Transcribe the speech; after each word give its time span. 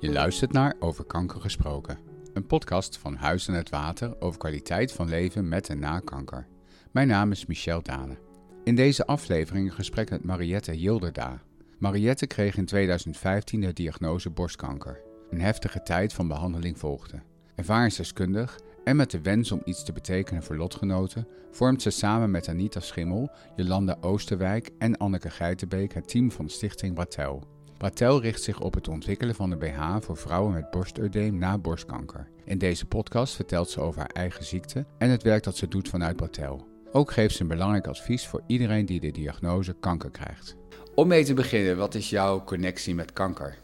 Je 0.00 0.12
luistert 0.12 0.52
naar 0.52 0.74
Over 0.78 1.04
Kanker 1.04 1.40
Gesproken, 1.40 1.98
een 2.34 2.46
podcast 2.46 2.98
van 2.98 3.14
Huis 3.14 3.48
en 3.48 3.54
het 3.54 3.70
Water 3.70 4.20
over 4.20 4.38
kwaliteit 4.38 4.92
van 4.92 5.08
leven 5.08 5.48
met 5.48 5.68
en 5.68 5.78
na 5.78 5.98
kanker. 5.98 6.46
Mijn 6.90 7.08
naam 7.08 7.30
is 7.30 7.46
Michel 7.46 7.82
Dane. 7.82 8.18
In 8.64 8.74
deze 8.74 9.06
aflevering 9.06 9.74
gesprek 9.74 10.10
met 10.10 10.24
Mariette 10.24 10.72
Hilderda. 10.72 11.42
Mariette 11.78 12.26
kreeg 12.26 12.56
in 12.56 12.64
2015 12.64 13.60
de 13.60 13.72
diagnose 13.72 14.30
borstkanker. 14.30 15.00
Een 15.30 15.40
heftige 15.40 15.82
tijd 15.82 16.12
van 16.12 16.28
behandeling 16.28 16.78
volgde. 16.78 17.22
Ervaringsdeskundig 17.54 18.60
en 18.84 18.96
met 18.96 19.10
de 19.10 19.20
wens 19.20 19.52
om 19.52 19.62
iets 19.64 19.84
te 19.84 19.92
betekenen 19.92 20.42
voor 20.42 20.56
lotgenoten, 20.56 21.28
vormt 21.50 21.82
ze 21.82 21.90
samen 21.90 22.30
met 22.30 22.48
Anita 22.48 22.80
Schimmel, 22.80 23.30
Jolanda 23.56 23.96
Oosterwijk 24.00 24.70
en 24.78 24.96
Anneke 24.96 25.30
Geitenbeek 25.30 25.94
het 25.94 26.08
team 26.08 26.30
van 26.30 26.48
Stichting 26.48 26.94
Bratel. 26.94 27.58
Bratel 27.80 28.20
richt 28.20 28.42
zich 28.42 28.60
op 28.60 28.74
het 28.74 28.88
ontwikkelen 28.88 29.34
van 29.34 29.50
een 29.50 29.58
BH 29.58 29.96
voor 30.00 30.16
vrouwen 30.16 30.52
met 30.52 30.70
borsteudeem 30.70 31.38
na 31.38 31.58
borstkanker. 31.58 32.28
In 32.44 32.58
deze 32.58 32.86
podcast 32.86 33.34
vertelt 33.34 33.70
ze 33.70 33.80
over 33.80 34.00
haar 34.00 34.10
eigen 34.10 34.44
ziekte 34.44 34.86
en 34.98 35.10
het 35.10 35.22
werk 35.22 35.42
dat 35.42 35.56
ze 35.56 35.68
doet 35.68 35.88
vanuit 35.88 36.16
Bratel. 36.16 36.66
Ook 36.92 37.10
geeft 37.10 37.34
ze 37.34 37.42
een 37.42 37.48
belangrijk 37.48 37.86
advies 37.86 38.26
voor 38.26 38.42
iedereen 38.46 38.86
die 38.86 39.00
de 39.00 39.10
diagnose 39.10 39.74
kanker 39.80 40.10
krijgt. 40.10 40.56
Om 40.94 41.08
mee 41.08 41.24
te 41.24 41.34
beginnen, 41.34 41.76
wat 41.76 41.94
is 41.94 42.10
jouw 42.10 42.44
connectie 42.44 42.94
met 42.94 43.12
kanker? 43.12 43.58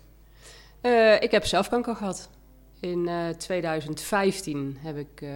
Uh, 0.83 1.23
ik 1.23 1.30
heb 1.30 1.45
zelf 1.45 1.69
kanker 1.69 1.96
gehad. 1.96 2.30
In 2.80 3.07
uh, 3.07 3.29
2015 3.29 4.77
heb 4.79 4.96
ik 4.96 5.21
uh, 5.21 5.30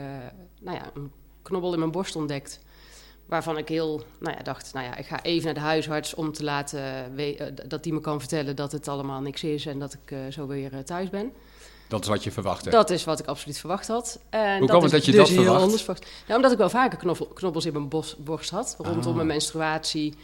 nou 0.61 0.77
ja, 0.77 0.91
een 0.95 1.13
knobbel 1.43 1.73
in 1.73 1.79
mijn 1.79 1.91
borst 1.91 2.17
ontdekt. 2.17 2.61
Waarvan 3.31 3.59
ik 3.59 3.69
heel, 3.69 4.03
nou 4.21 4.37
ja, 4.37 4.43
dacht, 4.43 4.73
nou 4.73 4.87
ja, 4.87 4.97
ik 4.97 5.07
ga 5.07 5.23
even 5.23 5.45
naar 5.45 5.55
de 5.55 5.61
huisarts 5.61 6.15
om 6.15 6.33
te 6.33 6.45
laten 6.45 6.83
dat 7.69 7.83
die 7.83 7.93
me 7.93 8.01
kan 8.01 8.21
vertellen 8.21 8.57
dat 8.57 8.73
het 8.73 8.89
allemaal 8.89 9.21
niks 9.21 9.45
is 9.45 9.67
en 9.67 9.79
dat 9.79 9.93
ik 9.93 10.33
zo 10.33 10.47
weer 10.47 10.85
thuis 10.85 11.11
ben. 11.11 11.33
Dat 11.89 12.03
is 12.03 12.09
wat 12.09 12.25
je 12.25 12.31
verwachtte? 12.31 12.71
Dat 12.71 12.91
is 12.91 13.05
wat 13.05 13.21
ik 13.21 13.27
absoluut 13.27 13.59
verwacht 13.59 13.89
had. 13.89 14.21
En 14.29 14.59
Hoe 14.59 14.69
kwam 14.69 14.83
het 14.83 14.91
dat 14.91 15.05
je 15.05 15.13
dus 15.13 15.21
dat 15.21 15.29
verwacht? 15.29 15.63
Anders 15.63 15.83
verwacht? 15.83 16.11
Nou, 16.27 16.37
omdat 16.37 16.53
ik 16.53 16.59
wel 16.59 16.69
vaker 16.69 17.15
knobbels 17.35 17.67
in 17.67 17.73
mijn 17.73 17.89
borst 18.19 18.51
had, 18.51 18.77
rondom 18.79 19.11
ah. 19.11 19.15
mijn 19.15 19.27
menstruatie. 19.27 20.15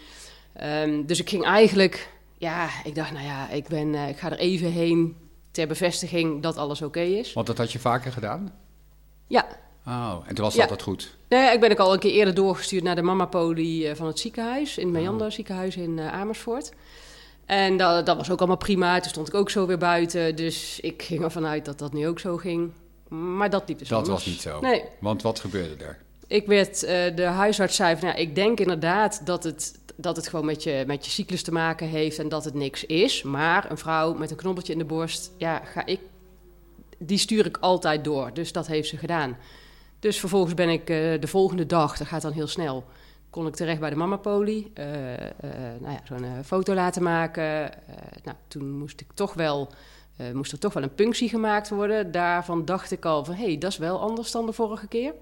Um, 0.62 1.06
dus 1.06 1.20
ik 1.20 1.28
ging 1.28 1.44
eigenlijk, 1.44 2.12
ja, 2.38 2.68
ik 2.84 2.94
dacht, 2.94 3.12
nou 3.12 3.24
ja, 3.24 3.50
ik, 3.50 3.68
ben, 3.68 3.92
uh, 3.92 4.08
ik 4.08 4.18
ga 4.18 4.30
er 4.30 4.38
even 4.38 4.70
heen 4.70 5.16
ter 5.50 5.66
bevestiging 5.66 6.42
dat 6.42 6.56
alles 6.56 6.82
oké 6.82 7.00
is. 7.00 7.32
Want 7.32 7.46
dat 7.46 7.58
had 7.58 7.72
je 7.72 7.78
vaker 7.78 8.12
gedaan? 8.12 8.54
Ja. 9.26 9.46
Oh, 9.86 10.16
en 10.26 10.34
toen 10.34 10.44
was 10.44 10.54
dat 10.54 10.82
goed? 10.82 11.15
Nee, 11.28 11.52
ik 11.52 11.60
ben 11.60 11.70
ook 11.70 11.78
al 11.78 11.92
een 11.92 11.98
keer 11.98 12.12
eerder 12.12 12.34
doorgestuurd 12.34 12.82
naar 12.82 12.94
de 12.94 13.02
mama-poli 13.02 13.86
eh, 13.86 13.94
van 13.94 14.06
het 14.06 14.18
ziekenhuis, 14.18 14.78
in 14.78 14.92
het 14.92 15.02
Meander 15.02 15.26
oh. 15.26 15.32
ziekenhuis 15.32 15.76
in 15.76 15.98
uh, 15.98 16.12
Amersfoort. 16.12 16.72
En 17.46 17.76
dat, 17.76 18.06
dat 18.06 18.16
was 18.16 18.30
ook 18.30 18.38
allemaal 18.38 18.56
prima. 18.56 19.00
Toen 19.00 19.10
stond 19.10 19.28
ik 19.28 19.34
ook 19.34 19.50
zo 19.50 19.66
weer 19.66 19.78
buiten. 19.78 20.36
Dus 20.36 20.80
ik 20.80 21.02
ging 21.02 21.22
ervan 21.22 21.46
uit 21.46 21.64
dat 21.64 21.78
dat 21.78 21.92
nu 21.92 22.08
ook 22.08 22.18
zo 22.18 22.36
ging. 22.36 22.72
Maar 23.08 23.50
dat 23.50 23.62
liep 23.66 23.78
dus 23.78 23.88
Dat 23.88 24.08
was 24.08 24.26
niet 24.26 24.40
zo? 24.40 24.60
Nee. 24.60 24.82
Want 25.00 25.22
wat 25.22 25.40
gebeurde 25.40 25.84
er? 25.84 25.98
Ik 26.26 26.46
werd, 26.46 26.82
uh, 26.82 26.90
de 27.16 27.24
huisarts 27.24 27.76
zei 27.76 27.96
van, 27.96 28.08
ja, 28.08 28.14
ik 28.14 28.34
denk 28.34 28.60
inderdaad 28.60 29.26
dat 29.26 29.44
het, 29.44 29.78
dat 29.96 30.16
het 30.16 30.28
gewoon 30.28 30.44
met 30.44 30.62
je, 30.62 30.84
met 30.86 31.04
je 31.04 31.10
cyclus 31.10 31.42
te 31.42 31.52
maken 31.52 31.88
heeft 31.88 32.18
en 32.18 32.28
dat 32.28 32.44
het 32.44 32.54
niks 32.54 32.84
is. 32.84 33.22
Maar 33.22 33.70
een 33.70 33.78
vrouw 33.78 34.14
met 34.14 34.30
een 34.30 34.36
knobbeltje 34.36 34.72
in 34.72 34.78
de 34.78 34.84
borst, 34.84 35.30
ja, 35.36 35.62
ga 35.64 35.86
ik, 35.86 36.00
die 36.98 37.18
stuur 37.18 37.46
ik 37.46 37.56
altijd 37.60 38.04
door. 38.04 38.30
Dus 38.32 38.52
dat 38.52 38.66
heeft 38.66 38.88
ze 38.88 38.96
gedaan. 38.96 39.36
Dus 39.98 40.20
vervolgens 40.20 40.54
ben 40.54 40.68
ik 40.68 40.90
uh, 40.90 41.20
de 41.20 41.26
volgende 41.26 41.66
dag, 41.66 41.96
dat 41.96 42.06
gaat 42.06 42.22
dan 42.22 42.32
heel 42.32 42.46
snel, 42.46 42.84
kon 43.30 43.46
ik 43.46 43.54
terecht 43.54 43.80
bij 43.80 43.90
de 43.90 43.96
mamapoli. 43.96 44.72
Uh, 44.74 44.84
nou 45.80 45.92
ja, 45.92 46.00
zo'n 46.04 46.44
foto 46.44 46.74
laten 46.74 47.02
maken. 47.02 47.70
nou, 48.24 48.36
toen 48.48 48.78
moest 48.78 49.00
ik 49.00 49.06
toch 49.14 49.34
wel... 49.34 49.70
moest 50.32 50.52
er 50.52 50.58
toch 50.58 50.72
wel 50.72 50.82
een 50.82 50.94
punctie 50.94 51.28
gemaakt 51.28 51.68
worden. 51.68 52.12
Daarvan 52.12 52.64
dacht 52.64 52.92
ik 52.92 53.04
al 53.04 53.24
van, 53.24 53.34
hé, 53.34 53.44
hey, 53.44 53.58
dat 53.58 53.70
is 53.70 53.78
wel 53.78 54.00
anders 54.00 54.30
dan 54.30 54.46
de 54.46 54.52
vorige 54.52 54.88
keer. 54.88 55.12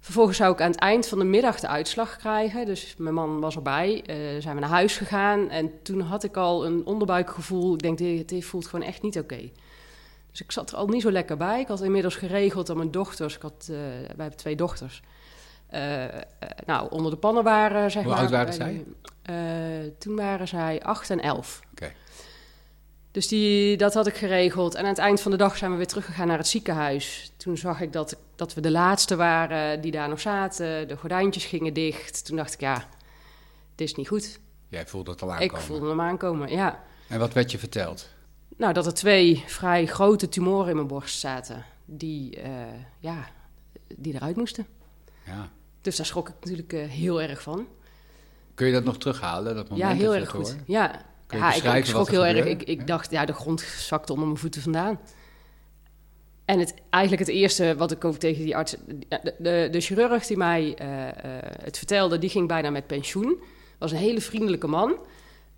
Vervolgens 0.00 0.36
zou 0.36 0.52
ik 0.52 0.60
aan 0.60 0.70
het 0.70 0.80
eind 0.80 1.08
van 1.08 1.18
de 1.18 1.24
middag 1.24 1.60
de 1.60 1.68
uitslag 1.68 2.16
krijgen. 2.16 2.66
Dus 2.66 2.94
mijn 2.98 3.14
man 3.14 3.40
was 3.40 3.56
erbij. 3.56 4.04
Uh, 4.06 4.40
zijn 4.40 4.54
we 4.54 4.60
naar 4.60 4.70
huis 4.70 4.96
gegaan. 4.96 5.50
En 5.50 5.82
toen 5.82 6.00
had 6.00 6.24
ik 6.24 6.36
al 6.36 6.66
een 6.66 6.86
onderbuikgevoel. 6.86 7.74
Ik 7.74 7.82
denk, 7.82 7.98
dit 8.28 8.44
voelt 8.44 8.66
gewoon 8.66 8.86
echt 8.86 9.02
niet 9.02 9.18
oké. 9.18 9.50
Dus 10.30 10.40
ik 10.40 10.52
zat 10.52 10.70
er 10.70 10.76
al 10.76 10.86
niet 10.86 11.02
zo 11.02 11.10
lekker 11.10 11.36
bij. 11.36 11.60
Ik 11.60 11.68
had 11.68 11.82
inmiddels 11.82 12.16
geregeld 12.16 12.66
dat 12.66 12.76
mijn 12.76 12.90
dochters... 12.90 13.36
Ik 13.36 13.42
had, 13.42 13.68
uh, 13.70 13.76
wij 13.76 14.14
hebben 14.16 14.36
twee 14.36 14.56
dochters. 14.56 15.02
Uh, 15.74 16.04
nou, 16.66 16.90
onder 16.90 17.10
de 17.10 17.16
pannen 17.16 17.44
waren, 17.44 17.90
zeg 17.90 18.02
Hoe 18.02 18.12
maar. 18.12 18.20
Hoe 18.26 18.36
oud 18.36 18.46
waren 18.46 18.54
zij? 18.54 18.84
toen 19.98 20.16
waren 20.16 20.48
zij 20.48 20.82
acht 20.82 21.10
en 21.10 21.20
elf. 21.20 21.60
Oké. 21.70 21.92
Dus 23.10 23.28
die, 23.28 23.76
dat 23.76 23.94
had 23.94 24.06
ik 24.06 24.14
geregeld. 24.14 24.74
En 24.74 24.82
aan 24.82 24.88
het 24.88 24.98
eind 24.98 25.20
van 25.20 25.30
de 25.30 25.36
dag 25.36 25.56
zijn 25.56 25.70
we 25.70 25.76
weer 25.76 25.86
teruggegaan 25.86 26.26
naar 26.26 26.38
het 26.38 26.46
ziekenhuis. 26.46 27.32
Toen 27.36 27.56
zag 27.56 27.80
ik 27.80 27.92
dat, 27.92 28.16
dat 28.36 28.54
we 28.54 28.60
de 28.60 28.70
laatste 28.70 29.16
waren 29.16 29.80
die 29.80 29.92
daar 29.92 30.08
nog 30.08 30.20
zaten. 30.20 30.88
De 30.88 30.96
gordijntjes 30.96 31.44
gingen 31.44 31.74
dicht. 31.74 32.24
Toen 32.24 32.36
dacht 32.36 32.54
ik, 32.54 32.60
ja, 32.60 32.88
dit 33.74 33.88
is 33.88 33.94
niet 33.94 34.08
goed. 34.08 34.38
Jij 34.68 34.86
voelde 34.86 35.10
het 35.10 35.22
al 35.22 35.32
aankomen? 35.32 35.54
Ik 35.54 35.62
voelde 35.62 35.88
hem 35.88 36.00
aankomen, 36.00 36.50
ja. 36.50 36.82
En 37.08 37.18
wat 37.18 37.32
werd 37.32 37.50
je 37.50 37.58
verteld? 37.58 38.08
Nou, 38.56 38.72
dat 38.72 38.86
er 38.86 38.94
twee 38.94 39.44
vrij 39.46 39.86
grote 39.86 40.28
tumoren 40.28 40.68
in 40.68 40.74
mijn 40.74 40.86
borst 40.86 41.18
zaten. 41.18 41.64
Die, 41.84 42.36
uh, 42.36 42.44
ja, 42.98 43.28
die 43.96 44.14
eruit 44.14 44.36
moesten. 44.36 44.66
Ja. 45.26 45.48
Dus 45.80 45.96
daar 45.96 46.06
schrok 46.06 46.28
ik 46.28 46.34
natuurlijk 46.40 46.72
uh, 46.72 46.84
heel 46.84 47.22
erg 47.22 47.42
van. 47.42 47.66
Kun 48.54 48.66
je 48.66 48.72
dat 48.72 48.84
nog 48.84 48.98
terughalen? 48.98 49.54
Dat 49.54 49.68
moment 49.68 49.90
ja, 49.90 49.96
heel 49.96 50.14
erg 50.14 50.30
goed. 50.30 50.56
Ja, 50.66 51.02
ja, 51.28 51.54
ik, 51.54 51.62
ik 51.64 51.84
schrok 51.84 52.10
heel 52.10 52.26
erg. 52.26 52.44
Ik, 52.44 52.62
ik 52.62 52.86
dacht, 52.86 53.10
ja, 53.10 53.24
de 53.24 53.32
grond 53.32 53.60
zakte 53.60 54.12
onder 54.12 54.26
mijn 54.28 54.40
voeten 54.40 54.62
vandaan. 54.62 55.00
En 56.44 56.58
het, 56.58 56.74
eigenlijk 56.90 57.26
het 57.26 57.34
eerste 57.36 57.74
wat 57.76 57.90
ik 57.90 58.04
over 58.04 58.20
tegen 58.20 58.44
die 58.44 58.56
arts... 58.56 58.76
De, 59.08 59.34
de, 59.38 59.68
de 59.70 59.80
chirurg 59.80 60.26
die 60.26 60.36
mij 60.36 60.62
uh, 60.62 61.06
uh, 61.06 61.12
het 61.62 61.78
vertelde, 61.78 62.18
die 62.18 62.30
ging 62.30 62.48
bijna 62.48 62.70
met 62.70 62.86
pensioen. 62.86 63.42
Was 63.78 63.92
een 63.92 63.98
hele 63.98 64.20
vriendelijke 64.20 64.66
man. 64.66 64.96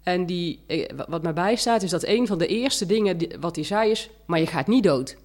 En 0.03 0.27
die, 0.27 0.61
eh, 0.67 0.89
wat 1.09 1.23
mij 1.23 1.33
bijstaat, 1.33 1.83
is 1.83 1.91
dat 1.91 2.05
een 2.05 2.27
van 2.27 2.39
de 2.39 2.47
eerste 2.47 2.87
dingen 2.87 3.19
die, 3.19 3.37
wat 3.41 3.57
hij 3.57 3.65
zei 3.65 3.91
is... 3.91 4.11
maar 4.27 4.39
je 4.39 4.47
gaat 4.47 4.67
niet 4.67 4.83
dood. 4.83 5.17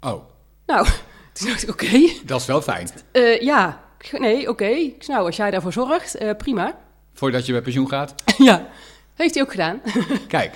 Oh. 0.00 0.24
Nou, 0.66 0.86
toen 1.32 1.48
dacht 1.48 1.62
ik, 1.62 1.68
oké. 1.68 2.08
Dat 2.24 2.40
is 2.40 2.46
wel 2.46 2.62
fijn. 2.62 2.88
Uh, 3.12 3.40
ja, 3.40 3.84
nee, 4.12 4.40
oké. 4.40 4.50
Okay. 4.50 4.96
Nou, 5.06 5.26
als 5.26 5.36
jij 5.36 5.50
daarvoor 5.50 5.72
zorgt, 5.72 6.22
uh, 6.22 6.30
prima. 6.38 6.78
Voordat 7.12 7.46
je 7.46 7.52
met 7.52 7.62
pensioen 7.62 7.88
gaat? 7.88 8.14
ja. 8.38 8.68
Heeft 9.14 9.34
hij 9.34 9.42
ook 9.42 9.50
gedaan. 9.50 9.80
Kijk. 10.28 10.54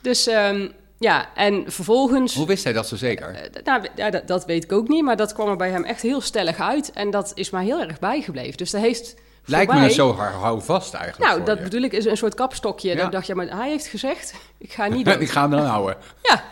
dus 0.00 0.26
um, 0.26 0.72
ja, 0.98 1.34
en 1.34 1.64
vervolgens... 1.72 2.34
Hoe 2.34 2.46
wist 2.46 2.64
hij 2.64 2.72
dat 2.72 2.88
zo 2.88 2.96
zeker? 2.96 3.30
Uh, 3.30 3.62
nou, 3.64 3.86
ja, 3.96 4.10
dat, 4.10 4.26
dat, 4.26 4.44
weet 4.44 4.64
ik 4.64 4.72
ook 4.72 4.88
niet, 4.88 5.04
maar 5.04 5.16
dat 5.16 5.32
kwam 5.32 5.48
er 5.48 5.56
bij 5.56 5.70
hem 5.70 5.84
echt 5.84 6.02
heel 6.02 6.20
stellig 6.20 6.60
uit. 6.60 6.92
En 6.92 7.10
dat 7.10 7.32
is 7.34 7.50
mij 7.50 7.64
heel 7.64 7.80
erg 7.80 7.98
bijgebleven. 7.98 8.56
Dus 8.56 8.70
dat 8.70 8.80
heeft... 8.80 9.14
Lijkt 9.48 9.72
me 9.72 9.90
zo 9.90 10.14
hou 10.14 10.62
vast 10.62 10.94
eigenlijk. 10.94 11.30
Nou, 11.30 11.44
dat 11.44 11.62
bedoel 11.62 11.82
ik, 11.82 11.92
is 11.92 12.04
een 12.04 12.16
soort 12.16 12.34
kapstokje. 12.34 12.88
Ja. 12.88 12.94
Dat 12.94 13.04
ik 13.04 13.12
dacht, 13.12 13.26
ja, 13.26 13.34
maar 13.34 13.46
hij 13.46 13.68
heeft 13.68 13.86
gezegd, 13.86 14.34
ik 14.58 14.72
ga 14.72 14.86
niet 14.86 15.04
doen. 15.04 15.20
ik 15.26 15.30
ga 15.30 15.40
hem 15.40 15.50
dan 15.50 15.64
houden. 15.64 15.96
ja, 16.28 16.42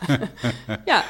ja. 0.85 1.05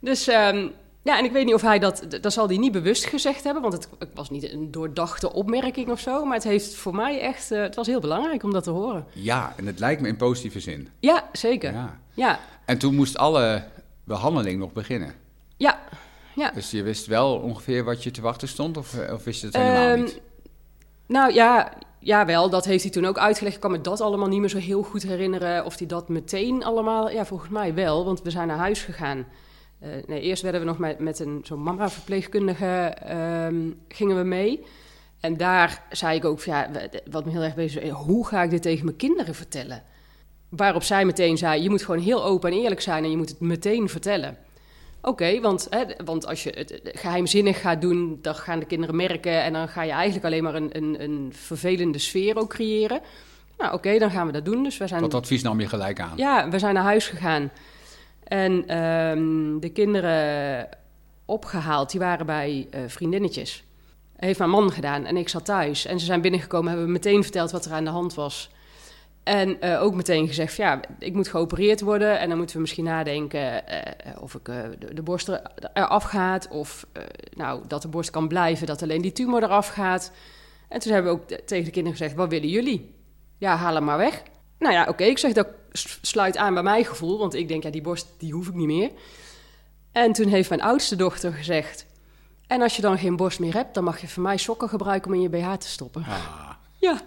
Dus 0.00 0.28
um, 0.28 0.72
ja, 1.02 1.18
en 1.18 1.24
ik 1.24 1.32
weet 1.32 1.44
niet 1.44 1.54
of 1.54 1.62
hij 1.62 1.78
dat, 1.78 2.06
dat 2.20 2.32
zal 2.32 2.46
hij 2.46 2.56
niet 2.56 2.72
bewust 2.72 3.06
gezegd 3.06 3.44
hebben, 3.44 3.62
want 3.62 3.74
het, 3.74 3.88
het 3.98 4.08
was 4.14 4.30
niet 4.30 4.52
een 4.52 4.70
doordachte 4.70 5.32
opmerking 5.32 5.90
of 5.90 6.00
zo, 6.00 6.24
maar 6.24 6.34
het 6.34 6.44
heeft 6.44 6.74
voor 6.74 6.94
mij 6.94 7.20
echt, 7.20 7.52
uh, 7.52 7.62
het 7.62 7.74
was 7.74 7.86
heel 7.86 8.00
belangrijk 8.00 8.42
om 8.42 8.52
dat 8.52 8.64
te 8.64 8.70
horen. 8.70 9.06
Ja, 9.12 9.52
en 9.56 9.66
het 9.66 9.78
lijkt 9.78 10.00
me 10.00 10.08
in 10.08 10.16
positieve 10.16 10.60
zin. 10.60 10.88
Ja, 11.00 11.28
zeker. 11.32 11.72
Ja. 11.72 11.98
ja. 12.14 12.40
En 12.64 12.78
toen 12.78 12.94
moest 12.94 13.16
alle 13.16 13.64
behandeling 14.04 14.58
nog 14.58 14.72
beginnen. 14.72 15.14
Ja, 15.56 15.78
ja. 16.34 16.50
Dus 16.50 16.70
je 16.70 16.82
wist 16.82 17.06
wel 17.06 17.36
ongeveer 17.36 17.84
wat 17.84 18.02
je 18.02 18.10
te 18.10 18.20
wachten 18.20 18.48
stond, 18.48 18.76
of, 18.76 18.94
eh, 18.94 19.12
of 19.12 19.24
wist 19.24 19.40
je 19.40 19.46
het 19.46 19.56
helemaal 19.56 19.90
um, 19.90 20.00
niet? 20.00 20.20
Nou 21.06 21.32
ja, 21.32 21.72
ja, 21.98 22.26
wel, 22.26 22.50
dat 22.50 22.64
heeft 22.64 22.82
hij 22.82 22.92
toen 22.92 23.04
ook 23.04 23.18
uitgelegd. 23.18 23.54
Ik 23.54 23.60
kan 23.60 23.70
me 23.70 23.80
dat 23.80 24.00
allemaal 24.00 24.28
niet 24.28 24.40
meer 24.40 24.48
zo 24.48 24.58
heel 24.58 24.82
goed 24.82 25.02
herinneren. 25.02 25.64
Of 25.64 25.78
hij 25.78 25.86
dat 25.86 26.08
meteen 26.08 26.64
allemaal... 26.64 27.10
Ja, 27.10 27.24
volgens 27.24 27.50
mij 27.50 27.74
wel, 27.74 28.04
want 28.04 28.22
we 28.22 28.30
zijn 28.30 28.48
naar 28.48 28.56
huis 28.56 28.82
gegaan. 28.82 29.26
Uh, 29.82 29.88
nee, 30.06 30.20
eerst 30.20 30.42
werden 30.42 30.60
we 30.60 30.66
nog 30.66 30.98
met, 30.98 31.18
een 31.18 31.40
zo'n 31.42 31.62
mama-verpleegkundige 31.62 32.96
um, 33.46 33.80
gingen 33.88 34.16
we 34.16 34.22
mee. 34.22 34.64
En 35.20 35.36
daar 35.36 35.82
zei 35.90 36.16
ik 36.16 36.24
ook, 36.24 36.40
ja, 36.40 36.70
wat 37.10 37.24
me 37.24 37.30
heel 37.30 37.42
erg 37.42 37.54
bezig 37.54 37.82
is, 37.82 37.90
hoe 37.90 38.26
ga 38.26 38.42
ik 38.42 38.50
dit 38.50 38.62
tegen 38.62 38.84
mijn 38.84 38.96
kinderen 38.96 39.34
vertellen? 39.34 39.82
Waarop 40.48 40.82
zij 40.82 41.04
meteen 41.04 41.38
zei, 41.38 41.62
je 41.62 41.70
moet 41.70 41.84
gewoon 41.84 42.00
heel 42.00 42.24
open 42.24 42.50
en 42.50 42.58
eerlijk 42.58 42.80
zijn 42.80 43.04
en 43.04 43.10
je 43.10 43.16
moet 43.16 43.28
het 43.28 43.40
meteen 43.40 43.88
vertellen. 43.88 44.36
Oké, 45.04 45.12
okay, 45.12 45.40
want, 45.40 45.68
want 46.04 46.26
als 46.26 46.42
je 46.42 46.50
het 46.56 46.80
geheimzinnig 46.84 47.60
gaat 47.60 47.80
doen, 47.80 48.18
dan 48.22 48.34
gaan 48.34 48.58
de 48.58 48.66
kinderen 48.66 48.96
merken 48.96 49.42
en 49.42 49.52
dan 49.52 49.68
ga 49.68 49.82
je 49.82 49.92
eigenlijk 49.92 50.24
alleen 50.24 50.42
maar 50.42 50.54
een, 50.54 50.76
een, 50.76 51.02
een 51.02 51.32
vervelende 51.34 51.98
sfeer 51.98 52.38
ook 52.38 52.48
creëren. 52.48 53.00
Nou, 53.58 53.72
oké, 53.74 53.86
okay, 53.88 53.98
dan 53.98 54.10
gaan 54.10 54.26
we 54.26 54.32
dat 54.32 54.44
doen. 54.44 54.62
Dus 54.62 54.78
we 54.78 54.86
zijn, 54.86 55.00
dat 55.00 55.14
advies 55.14 55.42
nam 55.42 55.60
je 55.60 55.68
gelijk 55.68 56.00
aan? 56.00 56.12
Ja, 56.16 56.48
we 56.48 56.58
zijn 56.58 56.74
naar 56.74 56.82
huis 56.82 57.08
gegaan. 57.08 57.50
En 58.24 58.78
um, 58.78 59.60
de 59.60 59.68
kinderen 59.68 60.68
opgehaald, 61.24 61.90
die 61.90 62.00
waren 62.00 62.26
bij 62.26 62.68
uh, 62.74 62.80
vriendinnetjes. 62.86 63.64
Heeft 64.16 64.38
mijn 64.38 64.50
man 64.50 64.72
gedaan 64.72 65.04
en 65.04 65.16
ik 65.16 65.28
zat 65.28 65.44
thuis. 65.44 65.84
En 65.86 66.00
ze 66.00 66.06
zijn 66.06 66.20
binnengekomen, 66.20 66.70
hebben 66.70 66.92
meteen 66.92 67.22
verteld 67.22 67.50
wat 67.50 67.64
er 67.64 67.72
aan 67.72 67.84
de 67.84 67.90
hand 67.90 68.14
was. 68.14 68.50
En 69.24 69.60
eh, 69.60 69.82
ook 69.82 69.94
meteen 69.94 70.26
gezegd, 70.26 70.56
ja, 70.56 70.80
ik 70.98 71.14
moet 71.14 71.28
geopereerd 71.28 71.80
worden. 71.80 72.18
En 72.18 72.28
dan 72.28 72.36
moeten 72.36 72.56
we 72.56 72.62
misschien 72.62 72.84
nadenken 72.84 73.66
eh, 73.66 74.22
of 74.22 74.34
ik, 74.34 74.48
eh, 74.48 74.62
de, 74.78 74.94
de 74.94 75.02
borst 75.02 75.28
er, 75.28 75.42
eraf 75.74 76.02
gaat. 76.02 76.48
Of 76.48 76.86
nou, 77.34 77.62
dat 77.66 77.82
de 77.82 77.88
borst 77.88 78.10
kan 78.10 78.28
blijven, 78.28 78.66
dat 78.66 78.82
alleen 78.82 79.02
die 79.02 79.12
tumor 79.12 79.42
eraf 79.42 79.68
gaat. 79.68 80.12
En 80.68 80.80
toen 80.80 80.92
hebben 80.92 81.12
we 81.12 81.20
ook 81.20 81.28
tegen 81.28 81.64
de 81.64 81.70
kinderen 81.70 81.98
gezegd, 81.98 82.14
wat 82.14 82.28
willen 82.28 82.48
jullie? 82.48 82.94
Ja, 83.38 83.56
haal 83.56 83.74
hem 83.74 83.84
maar 83.84 83.98
weg. 83.98 84.22
Nou 84.58 84.72
ja, 84.72 84.86
oké, 84.88 85.04
ik 85.04 85.18
zeg 85.18 85.32
dat 85.32 85.48
sluit 86.02 86.36
aan 86.36 86.54
bij 86.54 86.62
mijn 86.62 86.84
gevoel. 86.84 87.18
Want 87.18 87.34
ik 87.34 87.48
denk, 87.48 87.62
ja, 87.62 87.70
die 87.70 87.82
borst, 87.82 88.06
die 88.18 88.32
hoef 88.32 88.48
ik 88.48 88.54
niet 88.54 88.66
meer. 88.66 88.90
En 89.92 90.12
toen 90.12 90.28
heeft 90.28 90.48
mijn 90.48 90.62
oudste 90.62 90.96
dochter 90.96 91.32
gezegd... 91.32 91.86
En 92.46 92.62
als 92.62 92.76
je 92.76 92.82
dan 92.82 92.98
geen 92.98 93.16
borst 93.16 93.38
meer 93.38 93.54
hebt, 93.54 93.74
dan 93.74 93.84
mag 93.84 94.00
je 94.00 94.08
van 94.08 94.22
mij 94.22 94.36
sokken 94.36 94.68
gebruiken 94.68 95.10
om 95.10 95.16
in 95.16 95.22
je 95.22 95.28
BH 95.28 95.52
te 95.52 95.68
stoppen. 95.68 96.02
Ah, 96.02 96.50
Ja, 96.78 97.00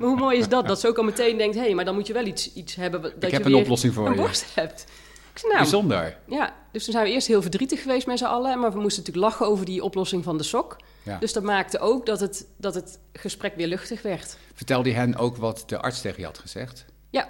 maar 0.00 0.08
hoe 0.08 0.18
mooi 0.18 0.38
is 0.38 0.48
dat? 0.48 0.66
Dat 0.68 0.80
ze 0.80 0.88
ook 0.88 0.98
al 0.98 1.04
meteen 1.04 1.36
denkt, 1.38 1.54
hé, 1.56 1.62
hey, 1.62 1.74
maar 1.74 1.84
dan 1.84 1.94
moet 1.94 2.06
je 2.06 2.12
wel 2.12 2.26
iets, 2.26 2.52
iets 2.52 2.74
hebben... 2.74 3.02
Dat 3.02 3.12
ik 3.12 3.20
heb 3.22 3.30
je 3.30 3.38
een 3.38 3.44
weer 3.44 3.60
oplossing 3.60 3.94
voor 3.94 4.06
een 4.06 4.14
je. 4.14 4.20
borst 4.20 4.54
hebt. 4.54 4.84
Ik 5.32 5.40
zei, 5.40 5.52
nou, 5.52 5.62
Bijzonder. 5.64 6.16
ja. 6.28 6.54
Dus 6.72 6.84
toen 6.84 6.92
zijn 6.92 7.04
we 7.06 7.12
eerst 7.12 7.26
heel 7.26 7.42
verdrietig 7.42 7.82
geweest 7.82 8.06
met 8.06 8.18
z'n 8.18 8.24
allen. 8.24 8.58
Maar 8.58 8.72
we 8.72 8.80
moesten 8.80 9.02
natuurlijk 9.02 9.32
lachen 9.32 9.46
over 9.46 9.64
die 9.64 9.84
oplossing 9.84 10.24
van 10.24 10.36
de 10.38 10.42
sok. 10.42 10.76
Ja. 11.02 11.18
Dus 11.18 11.32
dat 11.32 11.42
maakte 11.42 11.78
ook 11.78 12.06
dat 12.06 12.20
het, 12.20 12.46
dat 12.56 12.74
het 12.74 12.98
gesprek 13.12 13.56
weer 13.56 13.66
luchtig 13.66 14.02
werd. 14.02 14.36
Vertelde 14.54 14.88
je 14.88 14.94
hen 14.94 15.16
ook 15.16 15.36
wat 15.36 15.62
de 15.66 15.78
arts 15.80 16.00
tegen 16.00 16.20
je 16.20 16.24
had 16.26 16.38
gezegd? 16.38 16.84
Ja, 17.10 17.28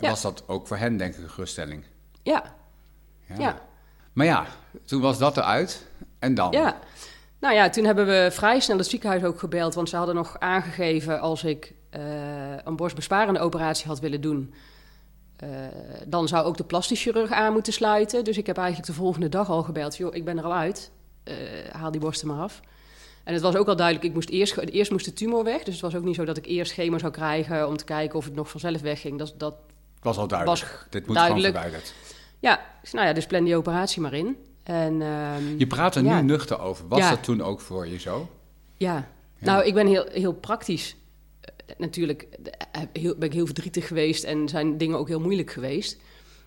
Ja. 0.00 0.08
Was 0.08 0.22
dat 0.22 0.42
ook 0.46 0.66
voor 0.66 0.76
hen, 0.76 0.96
denk 0.96 1.14
ik, 1.14 1.22
een 1.22 1.30
geruststelling? 1.30 1.84
ja, 2.22 2.54
ja. 3.38 3.60
Maar 4.12 4.26
ja, 4.26 4.46
toen 4.84 5.00
was 5.00 5.18
dat 5.18 5.36
eruit. 5.36 5.86
En 6.18 6.34
dan? 6.34 6.52
Ja. 6.52 6.78
Nou 7.38 7.54
ja, 7.54 7.70
toen 7.70 7.84
hebben 7.84 8.06
we 8.06 8.28
vrij 8.32 8.60
snel 8.60 8.76
het 8.78 8.86
ziekenhuis 8.86 9.24
ook 9.24 9.38
gebeld. 9.38 9.74
Want 9.74 9.88
ze 9.88 9.96
hadden 9.96 10.14
nog 10.14 10.36
aangegeven 10.38 11.20
als 11.20 11.44
ik 11.44 11.72
een 12.64 12.76
borstbesparende 12.76 13.40
operatie 13.40 13.86
had 13.86 14.00
willen 14.00 14.20
doen. 14.20 14.54
eh, 15.36 15.48
dan 16.06 16.28
zou 16.28 16.44
ook 16.46 16.56
de 16.56 16.64
plastisch 16.64 17.02
chirurg 17.02 17.30
aan 17.30 17.52
moeten 17.52 17.72
sluiten. 17.72 18.24
Dus 18.24 18.38
ik 18.38 18.46
heb 18.46 18.56
eigenlijk 18.56 18.86
de 18.86 18.94
volgende 18.94 19.28
dag 19.28 19.50
al 19.50 19.62
gebeld. 19.62 19.96
Joh, 19.96 20.14
ik 20.14 20.24
ben 20.24 20.38
er 20.38 20.44
al 20.44 20.54
uit. 20.54 20.90
Eh, 21.24 21.34
haal 21.72 21.90
die 21.90 22.00
borsten 22.00 22.28
maar 22.28 22.38
af. 22.40 22.60
En 23.24 23.32
het 23.32 23.42
was 23.42 23.56
ook 23.56 23.68
al 23.68 23.76
duidelijk, 23.76 24.06
ik 24.06 24.14
moest 24.14 24.28
eerst, 24.28 24.56
eerst 24.56 24.90
moest 24.90 25.04
de 25.04 25.12
tumor 25.12 25.44
weg. 25.44 25.62
Dus 25.62 25.72
het 25.74 25.82
was 25.82 25.94
ook 25.94 26.04
niet 26.04 26.14
zo 26.14 26.24
dat 26.24 26.36
ik 26.36 26.46
eerst 26.46 26.72
chemo 26.72 26.98
zou 26.98 27.12
krijgen 27.12 27.68
om 27.68 27.76
te 27.76 27.84
kijken 27.84 28.18
of 28.18 28.24
het 28.24 28.34
nog 28.34 28.50
vanzelf 28.50 28.80
wegging. 28.80 29.18
Dat, 29.18 29.34
dat 29.36 29.54
was 30.02 30.16
al 30.18 30.26
duidelijk. 30.28 30.60
was 30.60 30.70
Dit 30.90 31.06
moet 31.06 31.16
duidelijk. 31.16 31.46
gewoon 31.56 31.62
verwijderd. 31.70 31.94
Ja, 32.40 32.60
nou 32.92 33.06
ja, 33.06 33.12
dus 33.12 33.26
plan 33.26 33.44
die 33.44 33.56
operatie 33.56 34.02
maar 34.02 34.12
in. 34.14 34.36
En, 34.62 35.02
ehm, 35.02 35.58
Je 35.58 35.66
praat 35.66 35.94
er 35.94 36.04
Ja. 36.04 36.20
nu 36.20 36.26
nuchter 36.26 36.60
over. 36.60 36.88
Was 36.88 36.98
Ja. 36.98 37.10
dat 37.10 37.22
toen 37.24 37.42
ook 37.42 37.60
voor 37.60 37.86
je 37.88 37.98
zo? 37.98 38.28
Ja. 38.76 38.94
Ja. 38.94 39.06
nou, 39.52 39.64
ik 39.64 39.74
ben 39.74 39.86
heel, 39.86 40.06
heel 40.12 40.32
praktisch. 40.32 40.96
Eh, 41.72 41.78
natuurlijk 41.78 42.22
eh, 42.72 42.82
heel, 42.92 43.14
ben 43.16 43.28
ik 43.28 43.34
heel 43.34 43.46
verdrietig 43.46 43.86
geweest 43.86 44.24
en 44.24 44.48
zijn 44.48 44.78
dingen 44.78 44.98
ook 44.98 45.08
heel 45.08 45.20
moeilijk 45.20 45.50
geweest. 45.50 46.00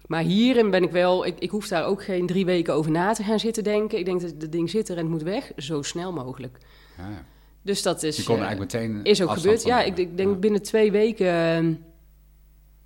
Maar 0.06 0.22
hierin 0.24 0.69
ben 0.72 0.83
ik 0.83 0.92
wel, 0.92 1.25
ik, 1.25 1.39
ik 1.39 1.50
hoef 1.50 1.68
daar 1.68 1.86
ook 1.86 2.04
geen 2.04 2.27
drie 2.27 2.45
weken 2.45 2.74
over 2.74 2.92
na 2.92 3.13
te 3.13 3.24
gaan 3.24 3.39
zitten 3.39 3.63
denken. 3.63 4.00
Ik 4.00 4.06
denk 4.06 4.22
dat 4.22 4.33
het 4.39 4.51
ding 4.51 4.69
zit 4.69 4.89
er 4.89 4.98
en 4.98 5.01
het 5.01 5.12
moet 5.12 5.24
weg, 5.24 5.51
zo 5.57 5.81
snel 5.81 6.13
mogelijk. 6.13 6.57
Ja. 6.98 7.25
Dus 7.62 7.81
dat 7.81 8.04
is, 8.04 8.18
Je 8.18 8.24
kon 8.24 8.36
eh, 8.36 8.42
eigenlijk 8.44 8.74
meteen 8.74 9.04
is 9.04 9.22
ook 9.22 9.31
gebeurd. 9.31 9.63
Ja, 9.63 9.81
ik, 9.81 9.98
ik 9.98 10.18
denk 10.18 10.30
Ja. 10.30 10.36
binnen 10.36 10.62
twee 10.62 10.92
weken 10.92 11.27
eh, 11.27 11.66